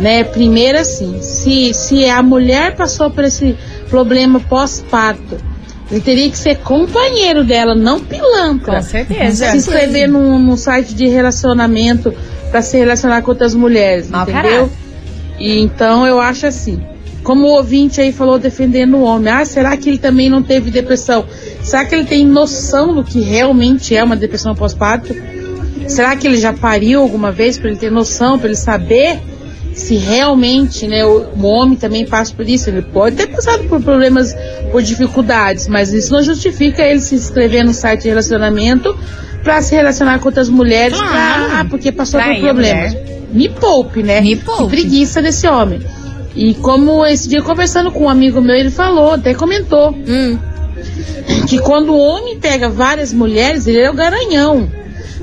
Né? 0.01 0.25
Primeiro 0.25 0.79
assim, 0.79 1.23
se, 1.23 1.73
se 1.73 2.05
a 2.11 2.21
mulher 2.21 2.75
passou 2.75 3.11
por 3.11 3.23
esse 3.23 3.57
problema 3.89 4.41
pós-parto, 4.41 5.39
ele 5.91 6.01
teria 6.01 6.29
que 6.29 6.37
ser 6.37 6.57
companheiro 6.57 7.45
dela, 7.45 7.77
não 7.77 8.01
pilantra. 8.01 8.75
Com 8.75 8.83
certeza. 8.83 9.53
Se 9.53 9.57
inscrever 9.57 10.09
num, 10.09 10.37
num 10.37 10.57
site 10.57 10.95
de 10.95 11.07
relacionamento 11.07 12.13
para 12.57 12.63
se 12.63 12.79
relacionar 12.79 13.21
com 13.21 13.33
outras 13.33 13.55
mulheres, 13.55 14.09
Mau 14.09 14.23
entendeu? 14.23 14.71
E 15.39 15.61
então 15.61 16.07
eu 16.07 16.19
acho 16.19 16.47
assim. 16.47 16.81
Como 17.23 17.45
o 17.45 17.51
ouvinte 17.51 18.01
aí 18.01 18.13
falou 18.13 18.39
defendendo 18.39 18.97
o 18.97 19.03
homem, 19.03 19.31
ah, 19.31 19.45
será 19.45 19.77
que 19.77 19.91
ele 19.91 19.99
também 19.99 20.31
não 20.31 20.43
teve 20.43 20.71
depressão? 20.71 21.27
Será 21.63 21.85
que 21.85 21.95
ele 21.95 22.05
tem 22.05 22.25
noção 22.25 22.95
do 22.95 23.05
que 23.05 23.21
realmente 23.21 23.95
é 23.95 24.03
uma 24.03 24.17
depressão 24.17 24.55
pós-parto? 24.55 25.15
Será 25.87 26.17
que 26.17 26.27
ele 26.27 26.39
já 26.39 26.55
pariu 26.55 27.03
alguma 27.03 27.31
vez 27.31 27.59
para 27.59 27.69
ele 27.69 27.79
ter 27.79 27.91
noção, 27.91 28.39
para 28.39 28.49
ele 28.49 28.57
saber 28.57 29.21
se 29.75 29.97
realmente, 29.97 30.87
né, 30.87 31.05
o 31.05 31.45
homem 31.45 31.77
também 31.77 32.07
passa 32.07 32.33
por 32.33 32.49
isso? 32.49 32.71
Ele 32.71 32.81
pode 32.81 33.17
ter 33.17 33.27
passado 33.27 33.65
por 33.65 33.83
problemas, 33.83 34.35
por 34.73 34.81
dificuldades, 34.81 35.69
mas 35.69 35.93
isso 35.93 36.11
não 36.11 36.23
justifica 36.23 36.83
ele 36.83 37.01
se 37.01 37.17
inscrever 37.17 37.65
no 37.65 37.75
site 37.75 38.05
de 38.05 38.09
relacionamento 38.09 38.97
para 39.47 39.63
se 39.63 39.75
relacionar 39.77 40.19
com 40.19 40.27
outras 40.29 40.49
mulheres, 40.49 40.99
pra- 40.99 41.09
Claro. 41.09 41.47
ah, 41.53 41.67
porque 41.71 41.93
passou 41.93 42.19
por 42.19 42.27
Trair 42.27 42.39
a 42.43 42.45
problemas. 42.53 42.97
Me 43.33 43.49
poupe, 43.49 44.03
né? 44.03 44.21
Me 44.21 44.35
poupe. 44.35 44.65
Que 44.65 44.69
preguiça 44.71 45.23
desse 45.23 45.47
homem. 45.47 45.81
E 46.35 46.53
como 46.55 47.07
esse 47.07 47.29
dia 47.29 47.41
conversando 47.43 47.93
com 47.93 48.05
um 48.05 48.09
amigo 48.09 48.41
meu, 48.41 48.57
ele 48.57 48.71
falou, 48.71 49.13
até 49.13 49.33
comentou, 49.35 49.91
Hum. 49.93 50.37
que 51.49 51.59
quando 51.61 51.91
o 51.95 51.99
homem 51.99 52.39
pega 52.41 52.69
várias 52.69 53.13
mulheres, 53.13 53.67
ele 53.69 53.81
é 53.81 53.89
o 53.91 53.95
garanhão. 53.95 54.69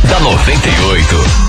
da 0.09 0.18
98. 0.21 1.48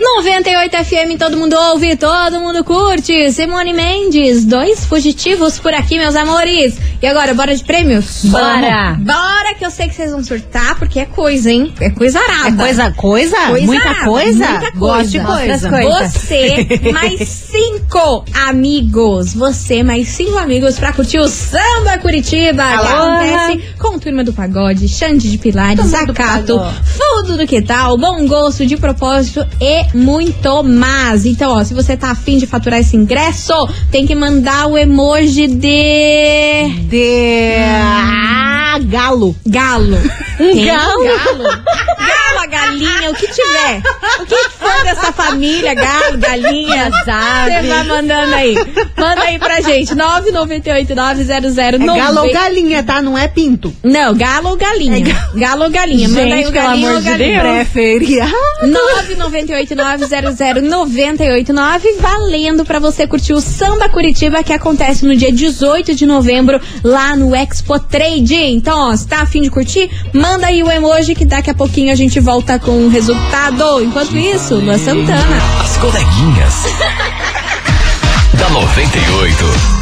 98 0.00 0.76
FM, 0.84 1.18
todo 1.18 1.36
mundo 1.36 1.54
ouve, 1.54 1.94
todo 1.94 2.40
mundo 2.40 2.64
curte. 2.64 3.30
Simone 3.32 3.74
Mendes, 3.74 4.46
dois 4.46 4.82
fugitivos 4.86 5.58
por 5.58 5.74
aqui, 5.74 5.98
meus 5.98 6.16
amores. 6.16 6.74
E 7.02 7.06
agora, 7.06 7.34
bora 7.34 7.54
de 7.54 7.62
prêmios? 7.62 8.24
Bora. 8.24 8.96
Bora, 8.98 9.54
que 9.58 9.64
eu 9.64 9.70
sei 9.70 9.88
que 9.88 9.94
vocês 9.94 10.10
vão 10.10 10.24
surtar, 10.24 10.78
porque 10.78 11.00
é 11.00 11.04
coisa, 11.04 11.50
hein? 11.50 11.74
É 11.80 11.90
coisa 11.90 12.18
arada. 12.18 12.62
É 12.62 12.64
coisa, 12.66 12.90
coisa? 12.92 13.36
Coisa 13.48 13.66
muita 13.66 13.88
arada, 13.90 14.04
coisa? 14.06 14.48
muita 14.48 14.70
Gosto 14.72 15.10
de 15.10 15.20
coisa. 15.20 15.68
coisa. 15.68 16.08
Você 16.08 16.66
mais 16.92 17.28
cinco 17.28 18.24
amigos. 18.48 19.34
Você 19.34 19.82
mais 19.82 20.08
cinco 20.08 20.38
amigos 20.38 20.78
pra 20.78 20.94
curtir 20.94 21.18
o 21.18 21.28
Samba 21.28 21.98
Curitiba. 22.00 22.62
Que 22.62 22.86
acontece 22.86 23.74
com 23.78 23.98
Turma 23.98 24.24
do 24.24 24.32
Pagode, 24.32 24.88
Xande 24.88 25.30
de 25.30 25.36
Pilares, 25.36 25.84
Zacato. 25.86 26.58
Fundo 26.84 27.36
do 27.36 27.46
Que 27.46 27.60
Tal, 27.60 27.98
Bom 27.98 28.26
Gosto 28.26 28.64
de 28.64 28.78
Propósito 28.78 29.46
e 29.60 29.89
muito 29.94 30.62
mais. 30.62 31.24
Então, 31.24 31.52
ó, 31.52 31.64
se 31.64 31.74
você 31.74 31.96
tá 31.96 32.10
afim 32.10 32.38
de 32.38 32.46
faturar 32.46 32.80
esse 32.80 32.96
ingresso, 32.96 33.52
tem 33.90 34.06
que 34.06 34.14
mandar 34.14 34.66
o 34.66 34.78
emoji 34.78 35.46
de... 35.46 36.68
De. 36.88 37.54
Ah, 37.58 38.78
galo. 38.82 39.34
Galo. 39.46 39.96
Tem 40.38 40.66
galo? 40.66 41.04
Galo. 41.04 41.44
Galo, 41.44 41.89
o 43.10 43.14
que 43.14 43.28
tiver. 43.28 43.82
O 44.20 44.26
que 44.26 44.48
for 44.50 44.82
dessa 44.84 45.12
família, 45.12 45.74
galo, 45.74 46.18
galinha, 46.18 46.90
Você 46.90 47.68
vai 47.68 47.84
mandando 47.84 48.34
aí. 48.34 48.54
Manda 48.96 49.22
aí 49.22 49.38
pra 49.38 49.60
gente. 49.60 49.94
998 49.94 50.94
900 50.94 51.58
É 51.58 51.78
galo 51.78 52.20
ou 52.22 52.32
galinha, 52.32 52.82
tá? 52.82 53.00
Não 53.02 53.16
é 53.16 53.28
pinto. 53.28 53.74
Não, 53.82 54.14
galo 54.14 54.50
ou 54.50 54.56
galinha. 54.56 55.14
galo 55.34 55.64
ou 55.64 55.70
galinha. 55.70 56.08
Manda 56.08 56.34
aí 56.34 56.42
o 56.42 56.44
Gente, 56.44 56.52
pelo 56.52 56.66
amor 56.68 56.98
de 56.98 57.04
galinha. 57.04 57.40
Preferia. 57.40 58.26
998900989 60.60 62.00
valendo 62.00 62.64
pra 62.64 62.78
você 62.78 63.06
curtir 63.06 63.32
o 63.32 63.40
Samba 63.40 63.88
Curitiba 63.88 64.42
que 64.42 64.52
acontece 64.52 65.06
no 65.06 65.16
dia 65.16 65.32
18 65.32 65.94
de 65.94 66.06
novembro 66.06 66.60
lá 66.84 67.16
no 67.16 67.34
Expo 67.34 67.78
Trade. 67.78 68.34
Então, 68.34 68.90
ó, 68.90 68.96
se 68.96 69.06
tá 69.06 69.20
afim 69.22 69.40
de 69.42 69.50
curtir, 69.50 69.90
manda 70.12 70.46
aí 70.46 70.62
o 70.62 70.70
emoji 70.70 71.14
que 71.14 71.24
daqui 71.24 71.50
a 71.50 71.54
pouquinho 71.54 71.92
a 71.92 71.94
gente 71.94 72.20
volta 72.20 72.58
com 72.58 72.86
o 72.86 72.90
resultado. 73.00 73.82
Enquanto 73.82 74.16
isso, 74.16 74.56
Lua 74.56 74.76
Santana. 74.76 75.38
As 75.58 75.76
coleguinhas. 75.78 76.54
da 78.38 78.50
98. 78.50 79.79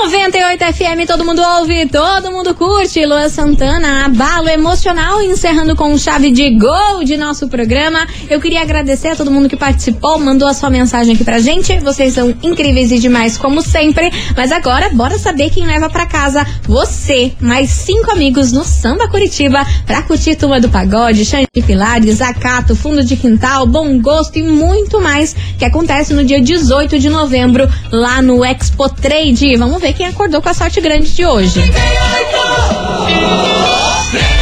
98 0.00 0.64
FM, 0.64 1.06
todo 1.06 1.26
mundo 1.26 1.42
ouve, 1.42 1.86
todo 1.86 2.32
mundo 2.32 2.54
curte. 2.54 3.04
Lua 3.04 3.28
Santana, 3.28 4.06
abalo 4.06 4.48
emocional, 4.48 5.20
encerrando 5.20 5.76
com 5.76 5.96
chave 5.98 6.30
de 6.30 6.56
gol 6.56 7.04
de 7.04 7.18
nosso 7.18 7.48
programa. 7.48 8.06
Eu 8.28 8.40
queria 8.40 8.62
agradecer 8.62 9.08
a 9.08 9.16
todo 9.16 9.30
mundo 9.30 9.46
que 9.46 9.58
participou, 9.58 10.18
mandou 10.18 10.48
a 10.48 10.54
sua 10.54 10.70
mensagem 10.70 11.14
aqui 11.14 11.22
pra 11.22 11.38
gente. 11.38 11.78
Vocês 11.80 12.14
são 12.14 12.34
incríveis 12.42 12.90
e 12.90 12.98
demais, 12.98 13.36
como 13.36 13.60
sempre. 13.60 14.10
Mas 14.34 14.50
agora, 14.50 14.88
bora 14.88 15.18
saber 15.18 15.50
quem 15.50 15.66
leva 15.66 15.90
pra 15.90 16.06
casa 16.06 16.46
você, 16.66 17.34
mais 17.38 17.68
cinco 17.68 18.10
amigos 18.10 18.52
no 18.52 18.64
Samba 18.64 19.06
Curitiba, 19.06 19.66
pra 19.86 20.02
curtir 20.02 20.34
Turma 20.34 20.58
do 20.58 20.70
Pagode, 20.70 21.26
Xande 21.26 21.46
Pilares, 21.66 22.16
Zacato, 22.16 22.74
Fundo 22.74 23.04
de 23.04 23.16
Quintal, 23.16 23.66
Bom 23.66 24.00
Gosto 24.00 24.38
e 24.38 24.42
muito 24.42 24.98
mais, 24.98 25.36
que 25.58 25.64
acontece 25.64 26.14
no 26.14 26.24
dia 26.24 26.40
18 26.40 26.98
de 26.98 27.10
novembro, 27.10 27.68
lá 27.92 28.22
no 28.22 28.42
Expo 28.42 28.88
Trade. 28.88 29.56
Vamos 29.56 29.78
ver 29.78 29.89
quem 29.92 30.06
acordou 30.06 30.40
com 30.40 30.48
a 30.48 30.54
sorte 30.54 30.80
grande 30.80 31.12
de 31.12 31.24
hoje. 31.24 31.60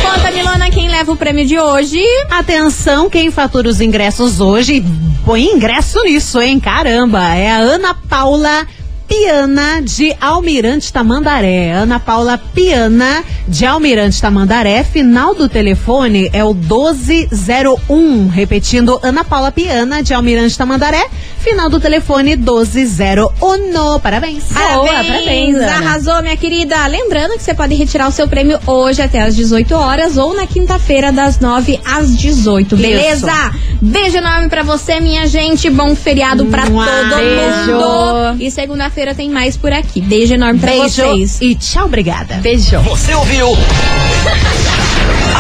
Conta, 0.03 0.31
Milona, 0.31 0.71
quem 0.71 0.89
leva 0.89 1.13
o 1.13 1.17
prêmio 1.17 1.47
de 1.47 1.59
hoje? 1.59 2.03
Atenção, 2.31 3.09
quem 3.09 3.31
fatura 3.31 3.69
os 3.69 3.81
ingressos 3.81 4.41
hoje, 4.41 4.85
põe 5.25 5.45
ingresso 5.45 6.03
nisso, 6.05 6.41
hein? 6.41 6.59
Caramba, 6.59 7.35
é 7.35 7.51
a 7.51 7.57
Ana 7.59 7.95
Paula 7.95 8.67
Piana 9.09 9.81
de 9.83 10.15
Almirante 10.21 10.93
Tamandaré. 10.93 11.73
Ana 11.73 11.99
Paula 11.99 12.37
Piana 12.37 13.25
de 13.49 13.65
Almirante 13.65 14.21
Tamandaré. 14.21 14.85
Final 14.85 15.35
do 15.35 15.49
telefone 15.49 16.29
é 16.33 16.45
o 16.45 16.53
1201. 16.53 18.29
Repetindo, 18.29 19.01
Ana 19.03 19.25
Paula 19.25 19.51
Piana 19.51 20.03
de 20.03 20.13
Almirante 20.13 20.57
Tamandaré. 20.59 21.09
Final 21.39 21.71
do 21.71 21.81
telefone 21.81 22.37
1201. 22.37 23.99
Parabéns. 24.03 24.45
Boa, 24.53 24.87
parabéns. 24.87 25.57
Ana. 25.57 25.77
Arrasou, 25.77 26.21
minha 26.23 26.37
querida. 26.37 26.87
Lembrando 26.87 27.37
que 27.39 27.43
você 27.43 27.55
pode 27.55 27.75
retirar 27.75 28.09
o 28.09 28.13
seu 28.13 28.29
prêmio 28.29 28.59
hoje 28.67 29.01
até 29.01 29.23
às 29.23 29.35
18 29.35 29.75
horas 29.75 30.19
ou 30.19 30.35
na 30.35 30.47
quinta-feira, 30.47 31.11
das 31.11 31.41
9 31.41 31.81
às 31.85 32.15
18. 32.15 32.77
Beleza? 32.77 33.33
Beijo 33.81 34.19
enorme 34.19 34.49
pra 34.49 34.63
você, 34.63 35.01
minha 35.01 35.27
gente. 35.27 35.71
Bom 35.71 35.95
feriado 35.95 36.45
pra 36.47 36.65
todo 36.67 36.75
Beijo. 37.17 37.73
mundo. 37.73 38.43
E 38.43 38.51
segunda-feira 38.99 39.15
tem 39.15 39.31
mais 39.31 39.57
por 39.57 39.73
aqui. 39.73 40.01
Beijo 40.01 40.35
enorme 40.35 40.59
pra 40.59 40.73
Beijo 40.73 40.89
vocês. 40.89 41.39
e 41.41 41.55
tchau, 41.55 41.87
obrigada. 41.87 42.37
Beijo. 42.37 42.79
Você 42.81 43.15
ouviu? 43.15 43.49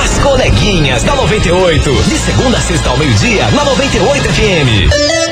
As 0.02 0.18
coleguinhas 0.22 1.02
da 1.02 1.16
98. 1.16 1.90
De 2.08 2.18
segunda 2.18 2.58
a 2.58 2.60
sexta 2.60 2.90
ao 2.90 2.96
meio-dia, 2.96 3.50
na 3.50 3.64
98 3.64 4.28
FM. 4.28 5.27